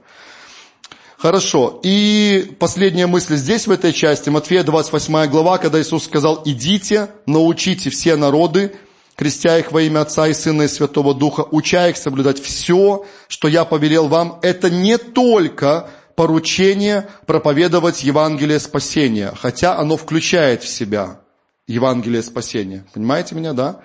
[1.17, 1.79] Хорошо.
[1.81, 7.89] И последняя мысль здесь, в этой части, Матфея 28 глава, когда Иисус сказал, идите, научите
[7.89, 8.75] все народы,
[9.15, 13.47] крестя их во имя Отца и Сына и Святого Духа, уча их соблюдать все, что
[13.47, 21.19] я повелел вам, это не только поручение проповедовать Евангелие спасения, хотя оно включает в себя
[21.67, 22.85] Евангелие спасения.
[22.93, 23.81] Понимаете меня, да?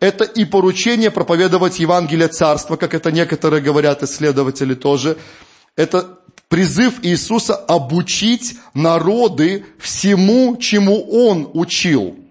[0.00, 5.16] Это и поручение проповедовать Евангелие Царства, как это некоторые говорят, исследователи тоже.
[5.76, 12.23] Это призыв Иисуса обучить народы всему, чему Он учил.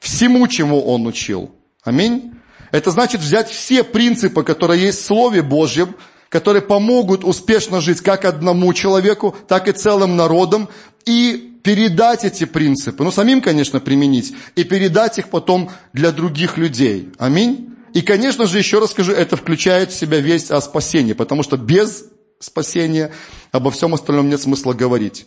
[0.00, 1.54] Всему, чему Он учил.
[1.84, 2.32] Аминь.
[2.72, 5.94] Это значит взять все принципы, которые есть в Слове Божьем,
[6.28, 10.68] которые помогут успешно жить как одному человеку, так и целым народам,
[11.04, 17.10] и передать эти принципы, ну самим, конечно, применить, и передать их потом для других людей.
[17.18, 17.76] Аминь.
[17.92, 21.56] И, конечно же, еще раз скажу, это включает в себя весть о спасении, потому что
[21.56, 22.04] без
[22.38, 23.12] спасения
[23.50, 25.26] обо всем остальном нет смысла говорить.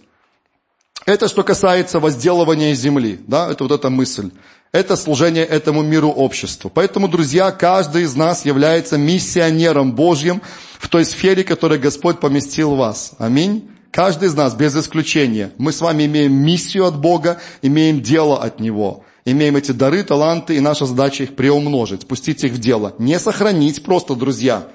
[1.05, 4.31] Это что касается возделывания земли, да, это вот эта мысль.
[4.73, 6.71] Это служение этому миру обществу.
[6.73, 10.41] Поэтому, друзья, каждый из нас является миссионером Божьим
[10.79, 13.11] в той сфере, которой Господь поместил вас.
[13.19, 13.69] Аминь.
[13.91, 15.51] Каждый из нас, без исключения.
[15.59, 19.05] Мы с вами имеем миссию от Бога, имеем дело от Него.
[19.25, 22.95] Имеем эти дары, таланты, и наша задача их преумножить, пустить их в дело.
[22.97, 24.67] Не сохранить просто, друзья,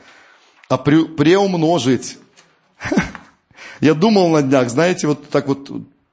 [0.68, 2.18] а преумножить.
[3.80, 5.68] Я думал на днях, знаете, вот так вот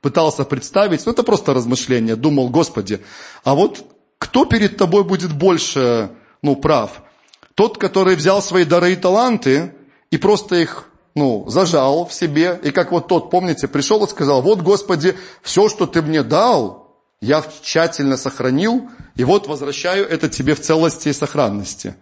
[0.06, 3.02] пытался представить, ну это просто размышление, думал, Господи,
[3.44, 3.84] а вот
[4.20, 6.12] кто перед тобой будет больше,
[6.44, 7.02] ну, прав?
[7.56, 9.74] Тот, который взял свои дары и таланты
[10.12, 14.44] и просто их, ну, зажал в себе, и как вот тот, помните, пришел и сказал,
[14.44, 20.54] вот, Господи, все, что ты мне дал, я тщательно сохранил, и вот возвращаю это тебе
[20.54, 21.96] в целости и сохранности.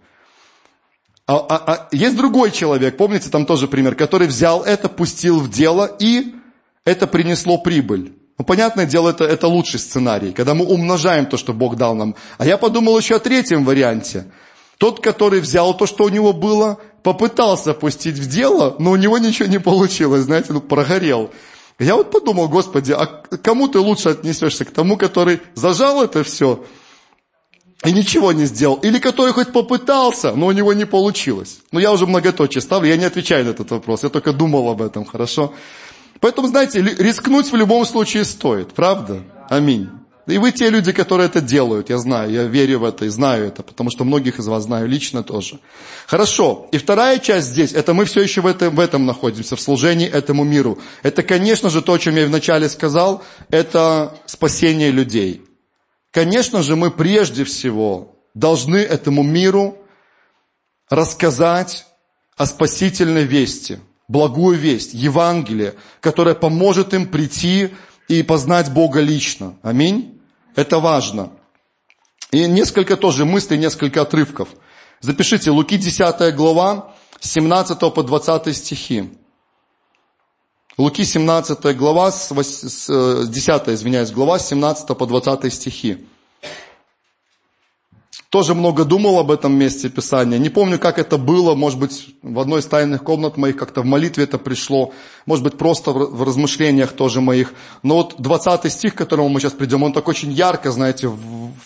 [1.26, 5.48] А, а, а есть другой человек, помните, там тоже пример, который взял это, пустил в
[5.48, 6.34] дело и
[6.84, 8.12] это принесло прибыль.
[8.38, 12.16] Ну, понятное дело, это, это лучший сценарий, когда мы умножаем то, что Бог дал нам.
[12.36, 14.26] А я подумал еще о третьем варианте.
[14.78, 19.18] Тот, который взял то, что у него было, попытался пустить в дело, но у него
[19.18, 21.30] ничего не получилось, знаете, ну, прогорел.
[21.78, 24.64] Я вот подумал, Господи, а кому ты лучше отнесешься?
[24.64, 26.64] К тому, который зажал это все
[27.84, 28.76] и ничего не сделал?
[28.76, 31.60] Или который хоть попытался, но у него не получилось?
[31.70, 34.82] Ну, я уже многоточие ставлю, я не отвечаю на этот вопрос, я только думал об
[34.82, 35.52] этом, хорошо?
[36.24, 39.22] Поэтому, знаете, рискнуть в любом случае стоит, правда?
[39.50, 39.90] Аминь.
[40.26, 43.48] И вы те люди, которые это делают, я знаю, я верю в это и знаю
[43.48, 45.58] это, потому что многих из вас знаю лично тоже.
[46.06, 46.66] Хорошо.
[46.72, 50.08] И вторая часть здесь, это мы все еще в этом, в этом находимся, в служении
[50.08, 50.78] этому миру.
[51.02, 55.42] Это, конечно же, то, о чем я вначале сказал, это спасение людей.
[56.10, 59.76] Конечно же, мы прежде всего должны этому миру
[60.88, 61.84] рассказать
[62.38, 63.78] о спасительной вести–
[64.08, 67.70] благую весть, Евангелие, которое поможет им прийти
[68.08, 69.56] и познать Бога лично.
[69.62, 70.20] Аминь.
[70.54, 71.32] Это важно.
[72.30, 74.48] И несколько тоже мыслей, несколько отрывков.
[75.00, 79.10] Запишите, Луки 10 глава, 17 по 20 стихи.
[80.76, 86.06] Луки 17 глава, с 10, э, извиняюсь, глава, 17 по 20 стихи.
[88.34, 90.38] Тоже много думал об этом месте Писания.
[90.38, 91.54] Не помню, как это было.
[91.54, 94.92] Может быть, в одной из тайных комнат моих как-то в молитве это пришло.
[95.24, 97.54] Может быть, просто в размышлениях тоже моих.
[97.84, 101.12] Но вот 20 стих, к которому мы сейчас придем, он так очень ярко, знаете,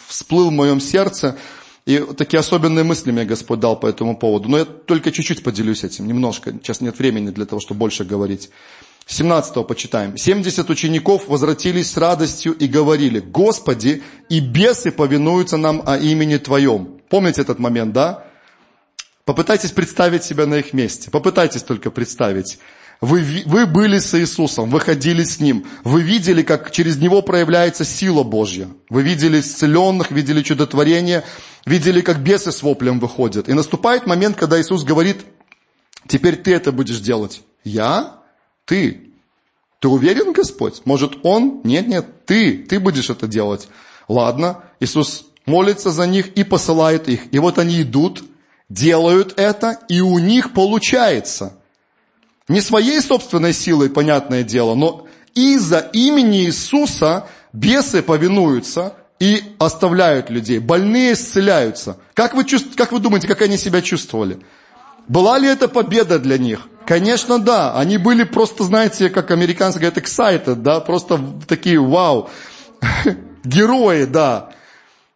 [0.09, 1.39] всплыл в моем сердце.
[1.87, 4.51] И такие особенные мысли мне Господь дал по этому поводу.
[4.51, 6.53] Но я только чуть-чуть поделюсь этим, немножко.
[6.53, 8.51] Сейчас нет времени для того, чтобы больше говорить.
[9.09, 10.19] 17 почитаем.
[10.19, 17.01] 70 учеников возвратились с радостью и говорили, Господи, и бесы повинуются нам о имени Твоем.
[17.09, 18.25] Помните этот момент, да?
[19.25, 21.11] Попытайтесь представить себя на их месте.
[21.11, 22.59] Попытайтесь только представить.
[23.01, 25.67] Вы, вы были с Иисусом, вы ходили с Ним.
[25.85, 28.69] Вы видели, как через Него проявляется сила Божья.
[28.91, 31.25] Вы видели исцеленных, видели чудотворение,
[31.65, 33.49] видели, как бесы с воплем выходят.
[33.49, 35.25] И наступает момент, когда Иисус говорит,
[36.07, 37.41] теперь ты это будешь делать.
[37.65, 38.18] Я?
[38.69, 39.11] Ты.
[39.81, 40.83] Ты уверен, Господь?
[40.85, 41.63] Может, Он?
[41.65, 42.59] Нет, нет, ты.
[42.59, 43.69] Ты будешь это делать.
[44.09, 44.63] Ладно.
[44.79, 47.33] Иисус молится за них и посылает их.
[47.33, 48.23] И вот они идут,
[48.69, 51.55] делают это, и у них получается.
[52.47, 60.59] Не своей собственной силой, понятное дело, но из-за имени Иисуса бесы повинуются и оставляют людей.
[60.59, 61.97] Больные исцеляются.
[62.13, 62.77] Как вы, чувств...
[62.77, 64.39] как вы думаете, как они себя чувствовали?
[65.09, 66.69] Была ли это победа для них?
[66.89, 67.75] Конечно, да.
[67.75, 72.31] Они были просто, знаете, как американцы говорят, excited, да, просто такие, вау.
[73.45, 74.53] Герои, да.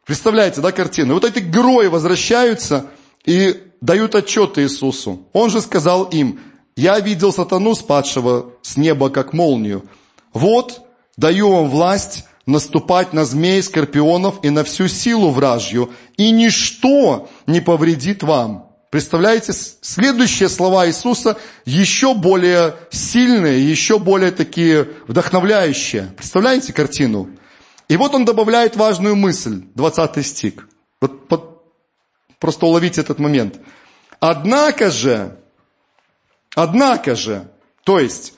[0.04, 1.14] Представляете, да, картину?
[1.14, 2.90] Вот эти герои возвращаются
[3.24, 5.26] и дают отчет Иисусу.
[5.32, 6.40] Он же сказал им,
[6.76, 9.86] я видел сатану, спадшего с неба, как молнию.
[10.34, 10.82] Вот,
[11.16, 17.62] даю вам власть наступать на змей, скорпионов и на всю силу вражью, и ничто не
[17.62, 18.71] повредит вам.
[18.92, 26.12] Представляете, следующие слова Иисуса еще более сильные, еще более такие вдохновляющие.
[26.14, 27.30] Представляете картину?
[27.88, 30.68] И вот он добавляет важную мысль, 20 стих.
[31.00, 31.72] Вот, вот,
[32.38, 33.60] просто уловите этот момент.
[34.20, 35.38] Однако же,
[36.54, 37.50] однако же,
[37.84, 38.34] то есть,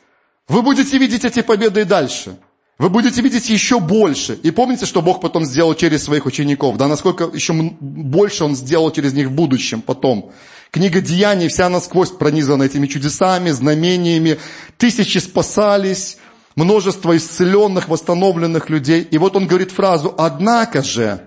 [0.46, 2.38] вы будете видеть эти победы и дальше.
[2.78, 4.34] Вы будете видеть еще больше.
[4.42, 8.90] И помните, что Бог потом сделал через своих учеников, да, насколько еще больше Он сделал
[8.90, 10.32] через них в будущем потом.
[10.72, 14.38] Книга Деяний вся насквозь пронизана этими чудесами, знамениями.
[14.76, 16.18] Тысячи спасались,
[16.56, 19.02] множество исцеленных, восстановленных людей.
[19.02, 21.20] И вот он говорит фразу «Однако же,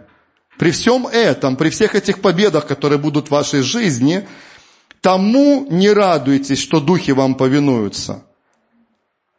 [0.60, 4.28] при всем этом, при всех этих победах, которые будут в вашей жизни,
[5.00, 8.27] тому не радуйтесь, что духи вам повинуются».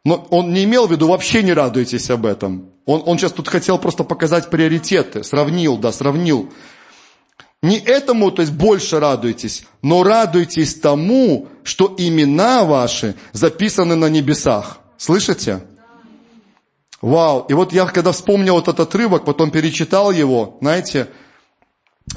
[0.09, 2.71] Но он не имел в виду, вообще не радуйтесь об этом.
[2.87, 6.51] Он, он сейчас тут хотел просто показать приоритеты, сравнил, да, сравнил.
[7.61, 14.79] Не этому, то есть больше радуйтесь, но радуйтесь тому, что имена ваши записаны на небесах.
[14.97, 15.61] Слышите?
[17.03, 17.45] Вау.
[17.47, 21.07] И вот я, когда вспомнил вот этот отрывок, потом перечитал его, знаете,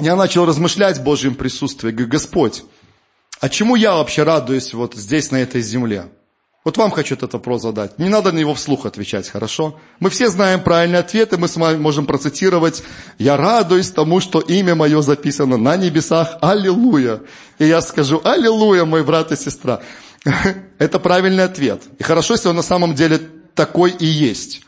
[0.00, 1.90] я начал размышлять в Божьем присутствии.
[1.90, 2.64] Говорю, Господь,
[3.38, 6.08] а чему я вообще радуюсь вот здесь, на этой земле?
[6.64, 7.98] Вот вам хочу этот вопрос задать.
[7.98, 9.80] Не надо на него вслух отвечать, хорошо?
[9.98, 12.84] Мы все знаем правильный ответ, и мы с вами можем процитировать
[13.18, 16.38] «Я радуюсь тому, что имя мое записано на небесах.
[16.40, 17.22] Аллилуйя!»
[17.58, 19.82] И я скажу «Аллилуйя, мой брат и сестра!»
[20.78, 21.82] Это правильный ответ.
[21.98, 23.18] И хорошо, если он на самом деле
[23.56, 24.64] такой и есть.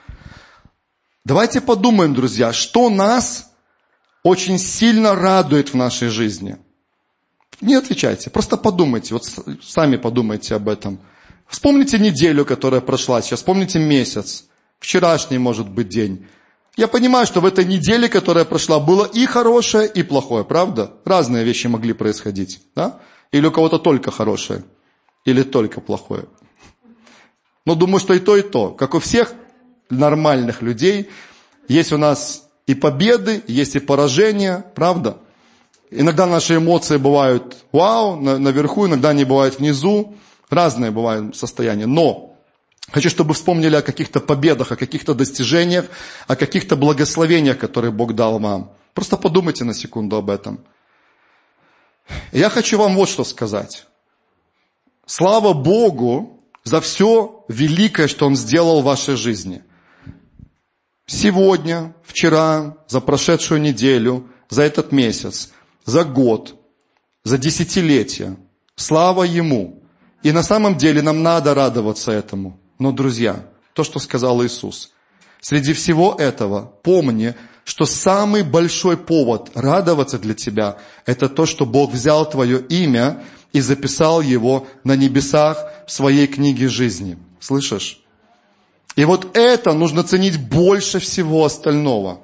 [1.24, 3.52] Давайте подумаем, друзья, что нас
[4.24, 6.56] очень сильно радует в нашей жизни.
[7.60, 9.22] Не отвечайте, просто подумайте, вот
[9.62, 10.98] сами подумайте об этом–
[11.48, 14.46] Вспомните неделю, которая прошла сейчас, вспомните месяц,
[14.78, 16.26] вчерашний, может быть, день.
[16.76, 20.92] Я понимаю, что в этой неделе, которая прошла, было и хорошее, и плохое, правда?
[21.04, 22.98] Разные вещи могли происходить, да?
[23.30, 24.64] Или у кого-то только хорошее,
[25.24, 26.24] или только плохое.
[27.64, 28.70] Но думаю, что и то, и то.
[28.70, 29.32] Как у всех
[29.88, 31.08] нормальных людей,
[31.68, 35.18] есть у нас и победы, есть и поражения, правда?
[35.90, 40.16] Иногда наши эмоции бывают вау, наверху, иногда они бывают внизу.
[40.54, 41.86] Разные бывают состояния.
[41.86, 42.36] Но
[42.92, 45.86] хочу, чтобы вспомнили о каких-то победах, о каких-то достижениях,
[46.28, 48.72] о каких-то благословениях, которые Бог дал вам.
[48.94, 50.64] Просто подумайте на секунду об этом.
[52.32, 53.86] Я хочу вам вот что сказать.
[55.06, 59.62] Слава Богу за все великое, что Он сделал в вашей жизни.
[61.06, 65.52] Сегодня, вчера, за прошедшую неделю, за этот месяц,
[65.84, 66.54] за год,
[67.24, 68.36] за десятилетия.
[68.76, 69.83] Слава Ему.
[70.24, 72.58] И на самом деле нам надо радоваться этому.
[72.78, 74.90] Но, друзья, то, что сказал Иисус,
[75.42, 77.34] среди всего этого помни,
[77.64, 83.60] что самый большой повод радоваться для тебя, это то, что Бог взял твое имя и
[83.60, 87.18] записал его на небесах в своей книге жизни.
[87.38, 88.00] Слышишь?
[88.96, 92.20] И вот это нужно ценить больше всего остального.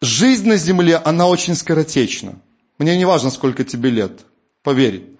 [0.00, 2.36] Жизнь на земле, она очень скоротечна.
[2.78, 4.20] Мне не важно, сколько тебе лет.
[4.62, 5.11] Поверь.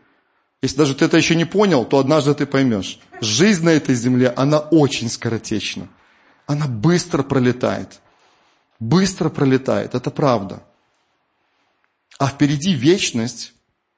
[0.62, 3.00] Если даже ты это еще не понял, то однажды ты поймешь.
[3.20, 5.88] Жизнь на этой земле, она очень скоротечна.
[6.46, 8.00] Она быстро пролетает.
[8.78, 10.62] Быстро пролетает, это правда.
[12.18, 13.52] А впереди вечность,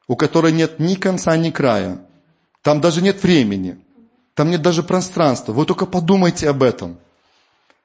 [0.09, 2.07] у которой нет ни конца, ни края.
[2.62, 3.79] Там даже нет времени.
[4.35, 5.53] Там нет даже пространства.
[5.53, 6.98] Вы только подумайте об этом.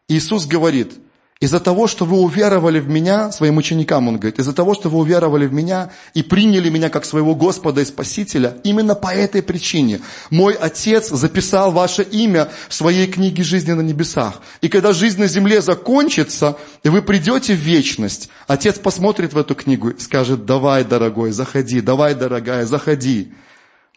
[0.08, 0.94] Иисус говорит–
[1.40, 5.00] из-за того, что вы уверовали в меня, своим ученикам он говорит, из-за того, что вы
[5.00, 10.02] уверовали в меня и приняли меня как своего Господа и Спасителя, именно по этой причине
[10.30, 14.42] мой Отец записал ваше имя в своей книге жизни на небесах.
[14.60, 19.56] И когда жизнь на земле закончится, и вы придете в вечность, Отец посмотрит в эту
[19.56, 23.32] книгу и скажет, давай, дорогой, заходи, давай, дорогая, заходи.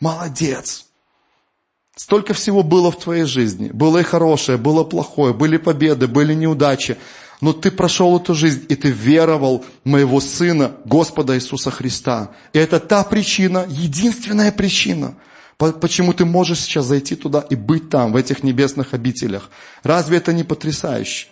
[0.00, 0.86] Молодец.
[1.96, 3.70] Столько всего было в твоей жизни.
[3.72, 6.96] Было и хорошее, было плохое, были победы, были неудачи
[7.42, 12.30] но ты прошел эту жизнь, и ты веровал моего Сына, Господа Иисуса Христа.
[12.52, 15.16] И это та причина, единственная причина,
[15.58, 19.50] почему ты можешь сейчас зайти туда и быть там, в этих небесных обителях.
[19.82, 21.26] Разве это не потрясающе?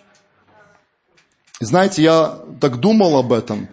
[1.61, 3.69] Знаете, я так думал об этом.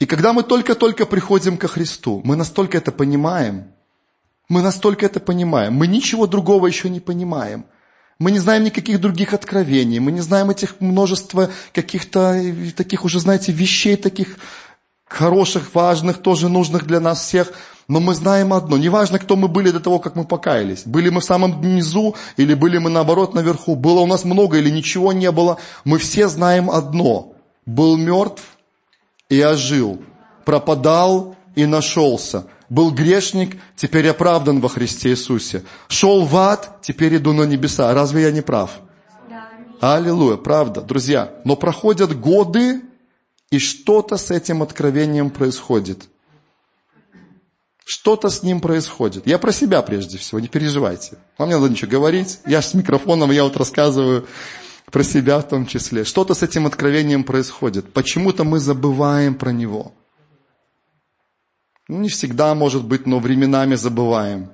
[0.00, 3.70] И когда мы только-только приходим ко Христу, мы настолько это понимаем,
[4.48, 7.64] мы настолько это понимаем, мы ничего другого еще не понимаем–
[8.18, 13.20] мы не знаем никаких других откровений, мы не знаем этих множества каких-то э, таких уже,
[13.20, 14.38] знаете, вещей таких
[15.06, 17.52] хороших, важных, тоже нужных для нас всех.
[17.88, 20.82] Но мы знаем одно, неважно, кто мы были до того, как мы покаялись.
[20.84, 23.76] Были мы в самом низу или были мы наоборот наверху.
[23.76, 25.58] Было у нас много или ничего не было.
[25.84, 27.34] Мы все знаем одно.
[27.64, 28.42] Был мертв
[29.28, 30.00] и ожил.
[30.44, 32.46] Пропадал и нашелся.
[32.68, 35.62] Был грешник, теперь оправдан во Христе Иисусе.
[35.88, 37.92] Шел в ад, теперь иду на небеса.
[37.94, 38.80] Разве я не прав?
[39.28, 39.94] Да.
[39.94, 41.32] Аллилуйя, правда, друзья.
[41.44, 42.82] Но проходят годы,
[43.50, 46.08] и что-то с этим откровением происходит.
[47.84, 49.28] Что-то с ним происходит.
[49.28, 51.18] Я про себя прежде всего, не переживайте.
[51.38, 52.40] Вам не надо ничего говорить.
[52.44, 54.26] Я с микрофоном, я вот рассказываю
[54.90, 56.02] про себя в том числе.
[56.02, 57.92] Что-то с этим откровением происходит.
[57.92, 59.92] Почему-то мы забываем про него.
[61.88, 64.50] Ну, не всегда, может быть, но временами забываем.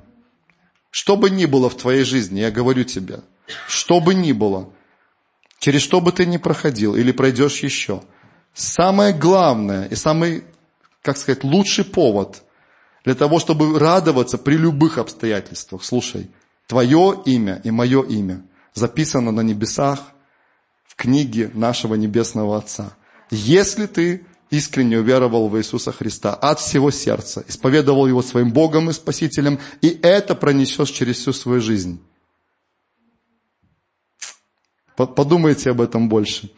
[0.90, 3.20] Что бы ни было в твоей жизни, я говорю тебе,
[3.66, 4.68] что бы ни было,
[5.58, 8.02] через что бы ты ни проходил или пройдешь еще,
[8.52, 10.44] самое главное и самый,
[11.00, 12.42] как сказать, лучший повод
[13.04, 15.82] для того, чтобы радоваться при любых обстоятельствах.
[15.82, 16.30] Слушай,
[16.66, 18.42] твое имя и мое имя
[18.74, 20.00] записано на небесах
[20.84, 22.92] в книге нашего Небесного Отца.
[23.30, 28.92] Если ты искренне уверовал в Иисуса Христа от всего сердца, исповедовал Его своим Богом и
[28.92, 31.98] Спасителем, и это пронесешь через всю свою жизнь.
[34.94, 36.52] Подумайте об этом больше.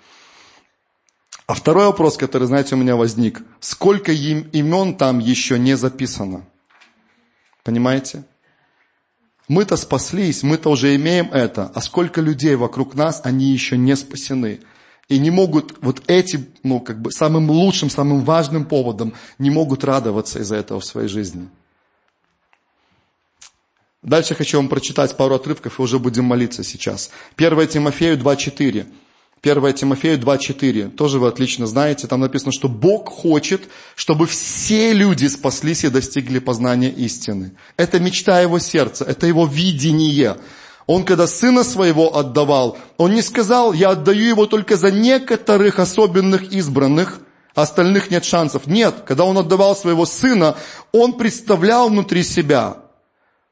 [1.47, 3.43] А второй вопрос, который, знаете, у меня возник.
[3.61, 6.45] Сколько имен там еще не записано?
[7.63, 8.25] Понимаете?
[9.47, 14.61] Мы-то спаслись, мы-то уже имеем это, а сколько людей вокруг нас, они еще не спасены
[15.09, 19.85] и не могут вот эти, ну, как бы самым лучшим, самым важным поводом не могут
[19.85, 21.49] радоваться из-за этого в своей жизни.
[24.03, 27.11] Дальше хочу вам прочитать пару отрывков и уже будем молиться сейчас.
[27.37, 28.87] 1 Тимофею 2.4.
[29.43, 30.91] 1 Тимофею 2.4.
[30.91, 32.07] Тоже вы отлично знаете.
[32.07, 33.63] Там написано, что Бог хочет,
[33.95, 37.53] чтобы все люди спаслись и достигли познания истины.
[37.79, 40.37] Это мечта его сердца, это его видение.
[40.87, 46.53] Он, когда сына своего отдавал, он не сказал, я отдаю его только за некоторых особенных
[46.53, 47.21] избранных,
[47.55, 48.67] остальных нет шансов.
[48.67, 50.57] Нет, когда он отдавал своего сына,
[50.93, 52.79] он представлял внутри себя,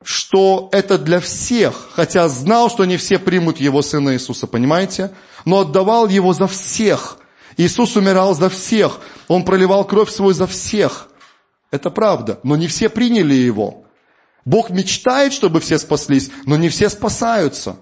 [0.04, 5.12] что это для всех, хотя знал, что не все примут его сына Иисуса, понимаете?
[5.44, 7.18] Но отдавал его за всех.
[7.56, 9.00] Иисус умирал за всех.
[9.28, 11.08] Он проливал кровь свою за всех.
[11.70, 12.38] Это правда.
[12.42, 13.81] Но не все приняли его.
[14.44, 17.76] Бог мечтает, чтобы все спаслись, но не все спасаются.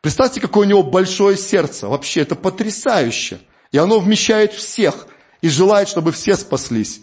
[0.00, 1.88] Представьте, какое у него большое сердце.
[1.88, 3.40] Вообще, это потрясающе.
[3.70, 5.06] И оно вмещает всех
[5.40, 7.02] и желает, чтобы все спаслись.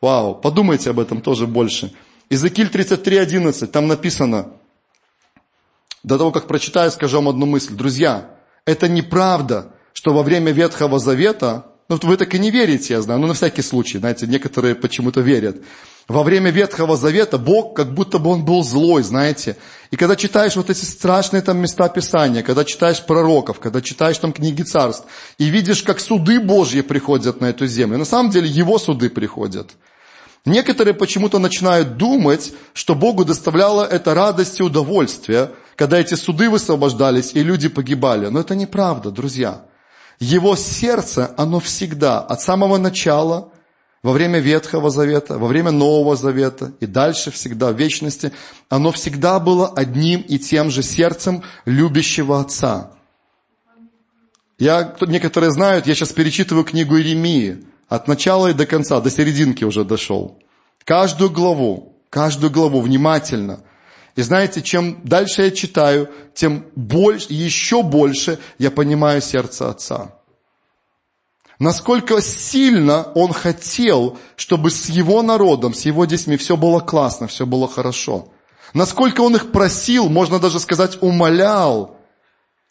[0.00, 1.92] Вау, подумайте об этом тоже больше.
[2.30, 4.52] Иезекииль 33.11, там написано,
[6.04, 7.74] до того, как прочитаю, скажу вам одну мысль.
[7.74, 8.30] Друзья,
[8.64, 13.18] это неправда, что во время Ветхого Завета, ну вы так и не верите, я знаю,
[13.20, 15.62] но на всякий случай, знаете, некоторые почему-то верят,
[16.08, 19.58] во время Ветхого Завета Бог, как будто бы Он был злой, знаете.
[19.90, 24.32] И когда читаешь вот эти страшные там места Писания, когда читаешь пророков, когда читаешь там
[24.32, 25.06] книги царств,
[25.36, 29.72] и видишь, как суды Божьи приходят на эту землю, на самом деле Его суды приходят.
[30.46, 37.32] Некоторые почему-то начинают думать, что Богу доставляло это радость и удовольствие, когда эти суды высвобождались
[37.34, 38.28] и люди погибали.
[38.28, 39.66] Но это неправда, друзья.
[40.20, 43.52] Его сердце, оно всегда, от самого начала
[44.02, 48.32] во время Ветхого Завета, во время Нового Завета и дальше всегда в вечности,
[48.68, 52.92] оно всегда было одним и тем же сердцем любящего Отца.
[54.58, 59.64] Я, некоторые знают, я сейчас перечитываю книгу Иеремии, от начала и до конца, до серединки
[59.64, 60.38] уже дошел.
[60.84, 63.60] Каждую главу, каждую главу внимательно.
[64.14, 70.17] И знаете, чем дальше я читаю, тем больше, еще больше я понимаю сердце Отца
[71.58, 77.46] насколько сильно он хотел, чтобы с его народом, с его детьми все было классно, все
[77.46, 78.28] было хорошо.
[78.74, 81.96] Насколько он их просил, можно даже сказать, умолял,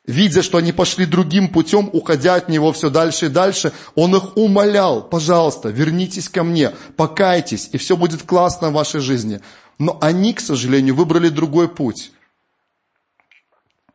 [0.06, 4.38] видя, что они пошли другим путем, уходя от него все дальше и дальше, он их
[4.38, 9.42] умолял, пожалуйста, вернитесь ко мне, покайтесь, и все будет классно в вашей жизни.
[9.80, 12.12] Но они, к сожалению, выбрали другой путь.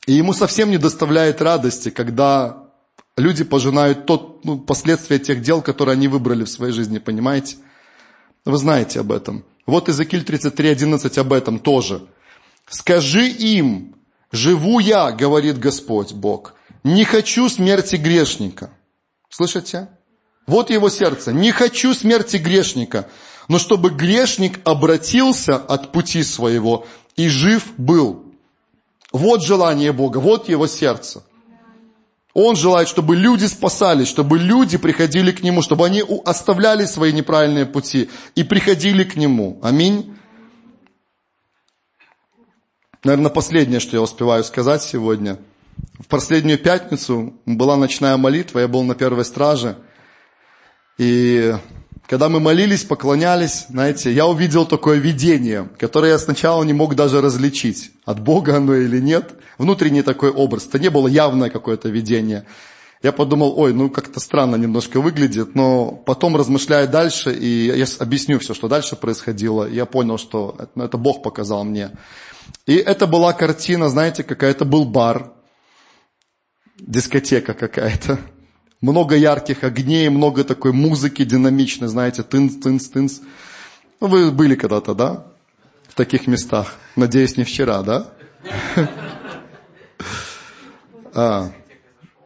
[0.06, 2.61] И ему совсем не доставляет радости, когда
[3.16, 7.56] люди пожинают тот, ну, последствия тех дел, которые они выбрали в своей жизни, понимаете?
[8.44, 9.44] Вы знаете об этом.
[9.66, 12.06] Вот Иезекииль 33.11 об этом тоже.
[12.68, 13.94] «Скажи им,
[14.30, 16.54] живу я, говорит Господь Бог,
[16.84, 18.70] не хочу смерти грешника».
[19.28, 19.88] Слышите?
[20.46, 21.32] Вот его сердце.
[21.32, 23.08] Не хочу смерти грешника,
[23.48, 26.86] но чтобы грешник обратился от пути своего
[27.16, 28.24] и жив был.
[29.12, 31.22] Вот желание Бога, вот его сердце.
[32.34, 37.66] Он желает, чтобы люди спасались, чтобы люди приходили к Нему, чтобы они оставляли свои неправильные
[37.66, 39.58] пути и приходили к Нему.
[39.62, 40.16] Аминь.
[43.04, 45.38] Наверное, последнее, что я успеваю сказать сегодня.
[45.98, 49.76] В последнюю пятницу была ночная молитва, я был на первой страже.
[50.98, 51.54] И
[52.06, 57.20] когда мы молились, поклонялись, знаете, я увидел такое видение, которое я сначала не мог даже
[57.20, 59.34] различить, от Бога оно или нет.
[59.58, 60.66] Внутренний такой образ.
[60.66, 62.44] Это не было явное какое-то видение.
[63.02, 68.38] Я подумал, ой, ну как-то странно немножко выглядит, но потом размышляя дальше, и я объясню
[68.38, 71.90] все, что дальше происходило, я понял, что это, ну, это Бог показал мне.
[72.66, 75.32] И это была картина, знаете, какая-то был бар,
[76.78, 78.18] дискотека какая-то
[78.82, 82.58] много ярких огней, много такой музыки динамичной, знаете, тынс.
[84.00, 85.24] Ну, вы были когда-то, да?
[85.88, 86.74] В таких местах.
[86.96, 88.12] Надеюсь, не вчера, да?
[91.14, 91.52] А.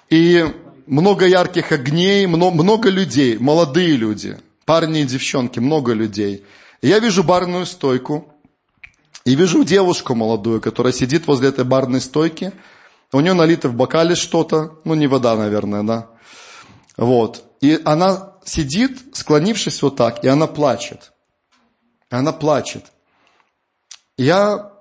[0.10, 0.44] И
[0.88, 6.44] много ярких огней, много людей, молодые люди, парни и девчонки, много людей.
[6.82, 8.34] Я вижу барную стойку,
[9.26, 12.52] и вижу девушку молодую, которая сидит возле этой барной стойки–
[13.16, 16.10] у нее налито в бокале что-то, ну не вода, наверное, да.
[16.98, 17.44] Вот.
[17.62, 21.14] И она сидит, склонившись вот так, и она плачет.
[22.10, 22.86] Она плачет.
[24.18, 24.72] Я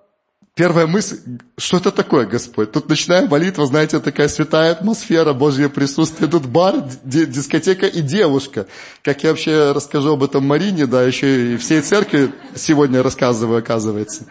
[0.56, 1.18] Первая мысль,
[1.58, 2.70] что это такое, Господь?
[2.70, 6.30] Тут начинаем молитва, знаете, такая святая атмосфера, Божье присутствие.
[6.30, 8.68] Тут бар, дискотека и девушка.
[9.02, 14.26] Как я вообще расскажу об этом Марине, да, еще и всей церкви сегодня рассказываю, оказывается.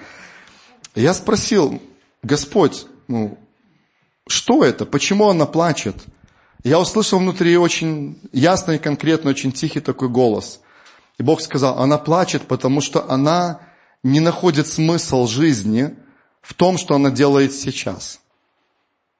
[0.95, 1.81] Я спросил,
[2.21, 3.37] Господь, ну,
[4.27, 4.85] что это?
[4.85, 5.95] Почему она плачет?
[6.63, 10.61] Я услышал внутри очень ясный, конкретный, очень тихий такой голос.
[11.17, 13.59] И Бог сказал, она плачет, потому что она
[14.01, 15.95] не находит смысл жизни
[16.41, 18.21] в том, что она делает сейчас.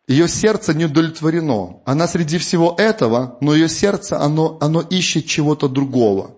[0.08, 1.82] Ее сердце не удовлетворено.
[1.86, 6.36] Она среди всего этого, но ее сердце, оно, оно ищет чего-то другого.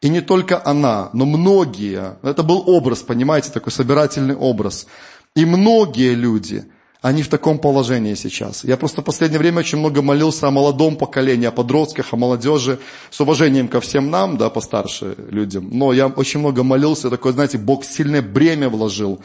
[0.00, 2.18] И не только она, но многие.
[2.22, 4.86] Это был образ, понимаете, такой собирательный образ.
[5.34, 6.64] И многие люди–
[7.00, 8.64] они в таком положении сейчас.
[8.64, 12.80] Я просто в последнее время очень много молился о молодом поколении, о подростках, о молодежи,
[13.10, 15.68] с уважением ко всем нам, да, постарше людям.
[15.70, 19.20] Но я очень много молился, такое, знаете, Бог сильное бремя вложил.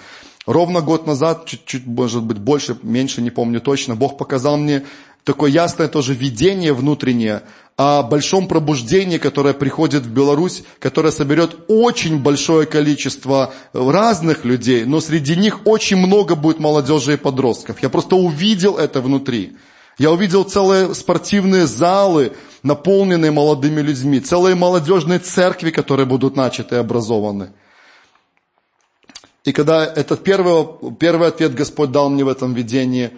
[0.45, 4.83] Ровно год назад, чуть-чуть, может быть, больше, меньше, не помню точно, Бог показал мне
[5.23, 7.43] такое ясное тоже видение внутреннее
[7.75, 14.99] о большом пробуждении, которое приходит в Беларусь, которое соберет очень большое количество разных людей, но
[14.99, 17.81] среди них очень много будет молодежи и подростков.
[17.81, 19.57] Я просто увидел это внутри.
[19.97, 26.79] Я увидел целые спортивные залы, наполненные молодыми людьми, целые молодежные церкви, которые будут начаты и
[26.79, 27.53] образованы.
[29.45, 30.65] И когда этот первый,
[30.99, 33.11] первый ответ Господь дал мне в этом видении,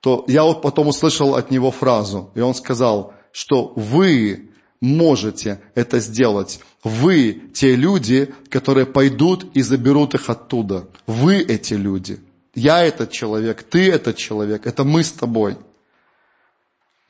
[0.00, 6.00] то я вот потом услышал от него фразу, и он сказал– что вы можете это
[6.00, 6.60] сделать.
[6.82, 10.88] Вы те люди, которые пойдут и заберут их оттуда.
[11.06, 12.20] Вы эти люди.
[12.54, 15.56] Я этот человек, ты этот человек, это мы с тобой.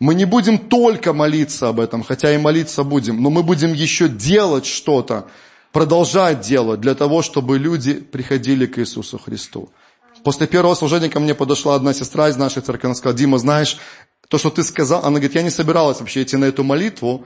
[0.00, 4.08] Мы не будем только молиться об этом, хотя и молиться будем, но мы будем еще
[4.08, 5.28] делать что-то,
[5.72, 9.70] продолжать делать для того, чтобы люди приходили к Иисусу Христу.
[10.28, 13.78] После первого служения ко мне подошла одна сестра из нашей церкви, она сказала, Дима, знаешь,
[14.28, 17.24] то, что ты сказал, она говорит, я не собиралась вообще идти на эту молитву,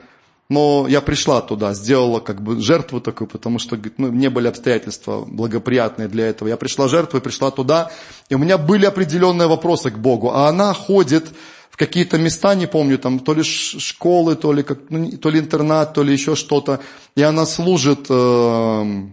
[0.48, 4.46] но я пришла туда, сделала как бы жертву такую, потому что говорит, ну, не были
[4.46, 6.46] обстоятельства благоприятные для этого.
[6.46, 7.90] Я пришла жертву и пришла туда,
[8.28, 10.30] и у меня были определенные вопросы к Богу.
[10.30, 11.26] А она ходит
[11.70, 15.40] в какие-то места, не помню, там то ли школы, то ли, как, ну, то ли
[15.40, 16.78] интернат, то ли еще что-то,
[17.16, 19.06] и она служит э,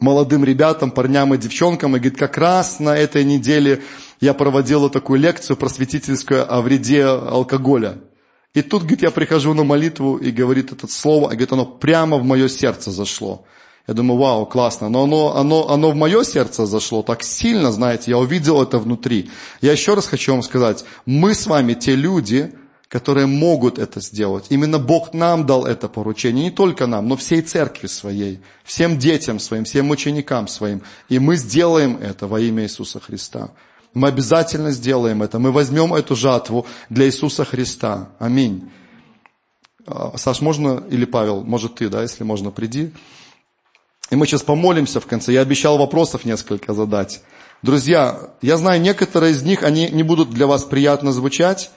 [0.00, 3.82] молодым ребятам, парням и девчонкам, и говорит, как раз на этой неделе
[4.20, 7.98] я проводила такую лекцию просветительскую о вреде алкоголя.
[8.52, 12.16] И тут, говорит, я прихожу на молитву и говорит это слово, и говорит, оно прямо
[12.16, 13.44] в мое сердце зашло.
[13.86, 14.88] Я думаю, вау, классно.
[14.88, 19.30] Но оно, оно, оно в мое сердце зашло так сильно, знаете, я увидел это внутри.
[19.60, 22.52] Я еще раз хочу вам сказать, мы с вами те люди,
[22.90, 24.46] которые могут это сделать.
[24.48, 29.38] Именно Бог нам дал это поручение, не только нам, но всей церкви своей, всем детям
[29.38, 30.82] своим, всем ученикам своим.
[31.08, 33.52] И мы сделаем это во имя Иисуса Христа.
[33.94, 35.38] Мы обязательно сделаем это.
[35.38, 38.10] Мы возьмем эту жатву для Иисуса Христа.
[38.18, 38.68] Аминь.
[39.86, 42.92] А, Саш, можно, или Павел, может ты, да, если можно, приди.
[44.10, 45.32] И мы сейчас помолимся в конце.
[45.32, 47.22] Я обещал вопросов несколько задать.
[47.62, 51.70] Друзья, я знаю, некоторые из них, они не будут для вас приятно звучать,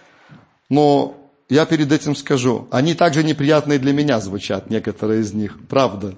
[0.70, 1.16] но
[1.50, 6.16] я перед этим скажу, они также неприятные для меня звучат, некоторые из них, правда.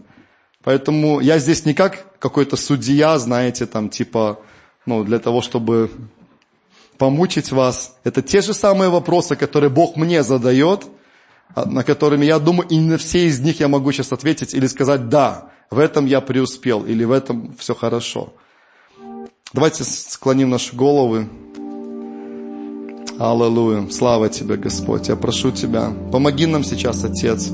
[0.63, 4.39] Поэтому я здесь не как какой-то судья, знаете, там типа,
[4.85, 5.91] ну, для того, чтобы
[6.97, 7.97] помучить вас.
[8.03, 10.85] Это те же самые вопросы, которые Бог мне задает,
[11.53, 14.67] а, на которыми я думаю, и на все из них я могу сейчас ответить или
[14.67, 18.33] сказать «да, в этом я преуспел» или «в этом все хорошо».
[19.53, 21.29] Давайте склоним наши головы.
[23.17, 23.87] Аллилуйя.
[23.91, 25.07] Слава Тебе, Господь.
[25.07, 27.49] Я прошу Тебя, помоги нам сейчас, Отец.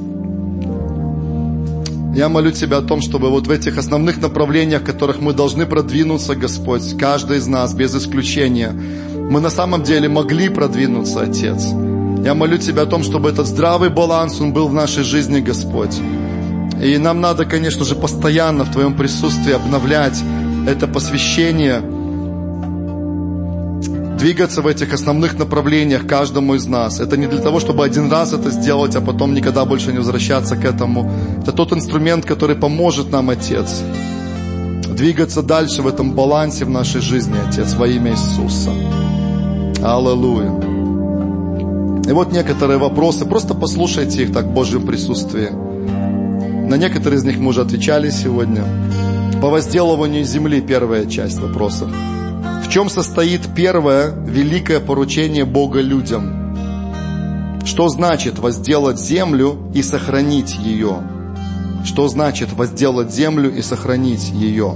[2.16, 5.68] Я молю Тебя о том, чтобы вот в этих основных направлениях, в которых мы должны
[5.68, 11.68] продвинуться, Господь, каждый из нас, без исключения, мы на самом деле могли продвинуться, Отец.
[12.26, 15.95] Я молю Тебя о том, чтобы этот здравый баланс, он был в нашей жизни, Господь.
[16.84, 20.20] И нам надо, конечно же, постоянно в Твоем присутствии обновлять
[20.68, 21.82] это посвящение,
[24.22, 27.00] двигаться в этих основных направлениях каждому из нас.
[27.00, 30.56] Это не для того, чтобы один раз это сделать, а потом никогда больше не возвращаться
[30.56, 31.12] к этому.
[31.42, 33.82] Это тот инструмент, который поможет нам, Отец,
[34.96, 38.70] двигаться дальше в этом балансе в нашей жизни, Отец, во имя Иисуса.
[39.84, 40.52] Аллилуйя.
[42.08, 45.50] И вот некоторые вопросы, просто послушайте их так в Божьем присутствии.
[46.70, 48.64] На некоторые из них мы уже отвечали сегодня.
[49.42, 51.90] По возделыванию земли первая часть вопросов
[52.72, 57.60] чем состоит первое великое поручение Бога людям?
[57.66, 61.04] Что значит возделать землю и сохранить ее?
[61.84, 64.74] Что значит возделать землю и сохранить ее?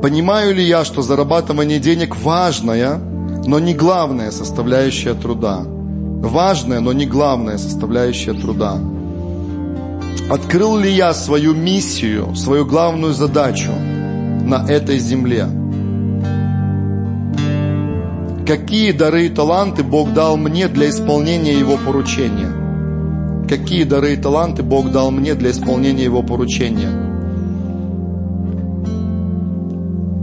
[0.00, 5.60] Понимаю ли я, что зарабатывание денег важная, но не главная составляющая труда?
[5.62, 8.78] Важная, но не главная составляющая труда.
[10.30, 13.72] Открыл ли я свою миссию, свою главную задачу–
[14.44, 15.46] на этой земле.
[18.46, 22.52] Какие дары и таланты Бог дал мне для исполнения Его поручения?
[23.48, 26.90] Какие дары и таланты Бог дал мне для исполнения Его поручения?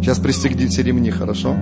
[0.01, 1.55] Сейчас пристегните ремни, хорошо?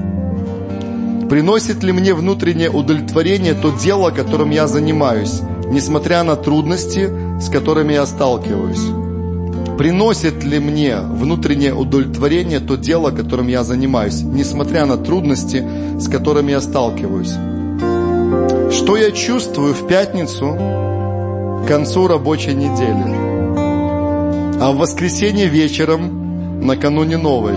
[1.29, 7.93] Приносит ли мне внутреннее удовлетворение то дело, которым я занимаюсь, несмотря на трудности, с которыми
[7.93, 9.08] я сталкиваюсь?
[9.79, 15.63] Приносит ли мне внутреннее удовлетворение то дело, которым я занимаюсь, несмотря на трудности,
[15.97, 17.31] с которыми я сталкиваюсь.
[18.73, 20.53] Что я чувствую в пятницу
[21.63, 27.53] к концу рабочей недели, а в воскресенье вечером накануне новой.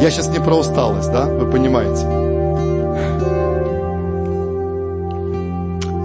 [0.00, 1.26] Я сейчас не про усталость, да?
[1.26, 2.06] Вы понимаете?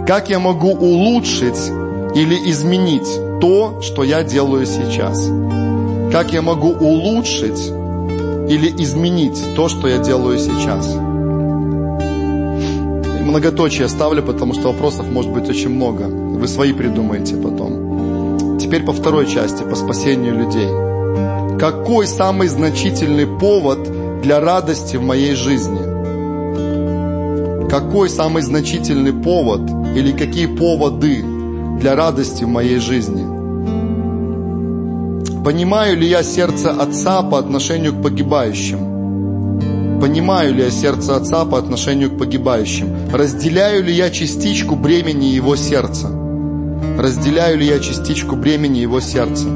[0.08, 1.72] Как я могу улучшить
[2.16, 5.30] или изменить то, что я делаю сейчас?
[6.12, 7.68] Как я могу улучшить
[8.50, 10.96] или изменить то, что я делаю сейчас?
[13.22, 16.06] Многоточие ставлю, потому что вопросов может быть очень много.
[16.08, 18.58] Вы свои придумаете потом.
[18.58, 21.60] Теперь по второй части, по спасению людей.
[21.60, 25.82] Какой самый значительный повод для радости в моей жизни?
[27.70, 31.24] Какой самый значительный повод или какие поводы
[31.80, 33.35] для радости в моей жизни.
[35.46, 40.00] Понимаю ли я сердце Отца по отношению к погибающим?
[40.02, 43.12] Понимаю ли я сердце Отца по отношению к погибающим?
[43.14, 46.10] Разделяю ли я частичку бремени Его сердца?
[46.98, 49.48] Разделяю ли я частичку бремени Его сердца?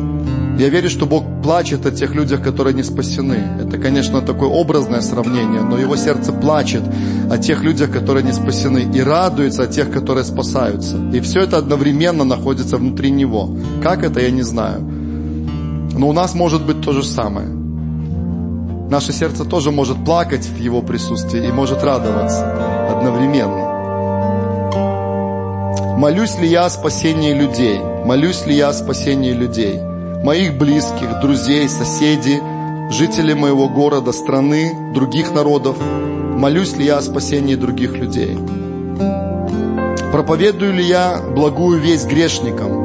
[0.59, 3.39] Я верю, что Бог плачет о тех людях, которые не спасены.
[3.59, 6.83] Это, конечно, такое образное сравнение, но Его сердце плачет
[7.31, 10.97] о тех людях, которые не спасены, и радуется о тех, которые спасаются.
[11.11, 13.49] И все это одновременно находится внутри Него.
[13.81, 14.98] Как это, я не знаю.
[15.99, 17.47] Но у нас может быть то же самое.
[18.89, 23.69] Наше сердце тоже может плакать в Его присутствии и может радоваться одновременно.
[25.97, 27.79] Молюсь ли я о спасении людей?
[28.05, 29.79] Молюсь ли я о спасении людей?
[30.23, 32.39] моих близких, друзей, соседей,
[32.91, 35.77] жителей моего города, страны, других народов?
[35.79, 38.37] Молюсь ли я о спасении других людей?
[40.11, 42.78] Проповедую ли я благую весть грешникам?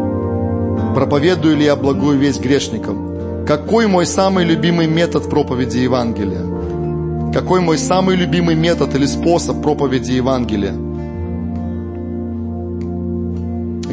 [0.95, 3.45] Проповедую ли я благую весть грешникам?
[3.47, 7.32] Какой мой самый любимый метод проповеди Евангелия?
[7.32, 10.72] Какой мой самый любимый метод или способ проповеди Евангелия?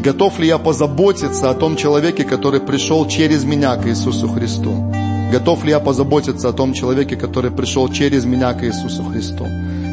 [0.04, 4.93] Готов ли я позаботиться о том человеке, который пришел через меня к Иисусу Христу?
[5.32, 9.47] Готов ли я позаботиться о том человеке, который пришел через меня к Иисусу Христу?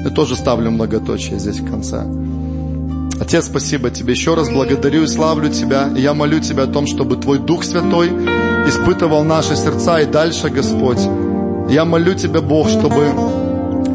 [0.04, 2.04] Я тоже ставлю многоточие здесь в конце.
[3.20, 4.12] Отец, спасибо Тебе.
[4.12, 5.88] Еще раз благодарю и славлю Тебя.
[5.96, 10.48] И я молю Тебя о том, чтобы Твой Дух Святой испытывал наши сердца и дальше,
[10.48, 11.00] Господь.
[11.70, 13.12] Я молю Тебя, Бог, чтобы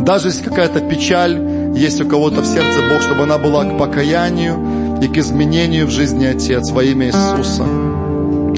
[0.06, 1.40] даже если какая-то печаль
[1.76, 5.90] есть у кого-то в сердце, Бог, чтобы она была к покаянию, и к изменению в
[5.90, 7.66] жизни, Отец, во имя Иисуса.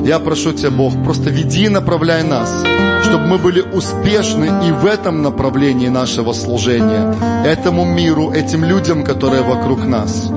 [0.06, 2.64] Я прошу Тебя, Бог, просто веди и направляй нас,
[3.04, 9.42] чтобы мы были успешны и в этом направлении нашего служения, этому миру, этим людям, которые
[9.42, 10.30] вокруг нас.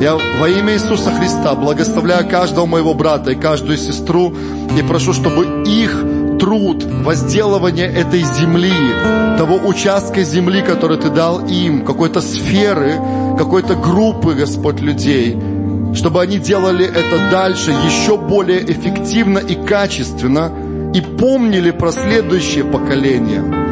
[0.00, 4.34] Я во имя Иисуса Христа благословляю каждого моего брата и каждую сестру
[4.78, 6.04] и прошу, чтобы их
[6.38, 8.72] труд, возделывание этой земли,
[9.38, 13.00] того участка земли, который Ты дал им, какой-то сферы,
[13.38, 15.34] какой-то группы, Господь, людей,
[15.94, 20.52] чтобы они делали это дальше еще более эффективно и качественно
[20.94, 23.65] и помнили про следующее поколение.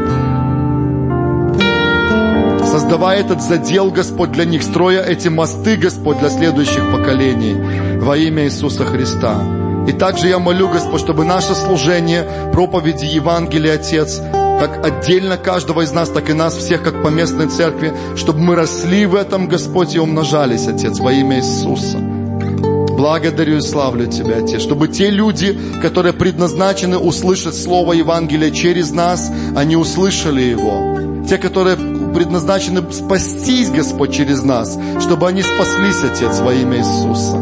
[2.94, 8.44] Создавая этот задел, Господь, для них, строя эти мосты, Господь, для следующих поколений во имя
[8.44, 9.42] Иисуса Христа.
[9.88, 14.20] И также я молю, Господь, чтобы наше служение, проповеди Евангелия, Отец,
[14.60, 18.54] как отдельно каждого из нас, так и нас всех, как по местной церкви, чтобы мы
[18.54, 21.98] росли в этом, Господь, и умножались, Отец, во имя Иисуса.
[21.98, 29.32] Благодарю и славлю Тебя, Отец, чтобы те люди, которые предназначены услышать Слово Евангелия через нас,
[29.56, 31.24] они услышали его.
[31.28, 31.76] Те, которые
[32.14, 37.36] предназначены спастись, Господь, через нас, чтобы они спаслись, Отец, во имя Иисуса.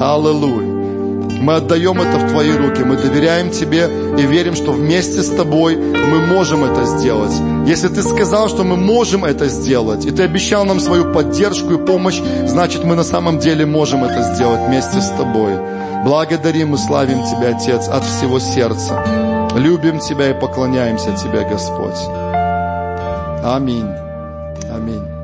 [0.00, 0.78] Аллилуйя.
[1.40, 5.76] Мы отдаем это в Твои руки, мы доверяем Тебе и верим, что вместе с Тобой
[5.76, 7.32] мы можем это сделать.
[7.66, 11.84] Если Ты сказал, что мы можем это сделать, и Ты обещал нам свою поддержку и
[11.84, 15.52] помощь, значит мы на самом деле можем это сделать вместе с Тобой.
[16.04, 19.04] Благодарим и славим Тебя, Отец, от всего сердца.
[19.56, 21.98] Любим Тебя и поклоняемся Тебе, Господь.
[23.44, 24.07] Аминь.
[24.78, 25.17] Аминь.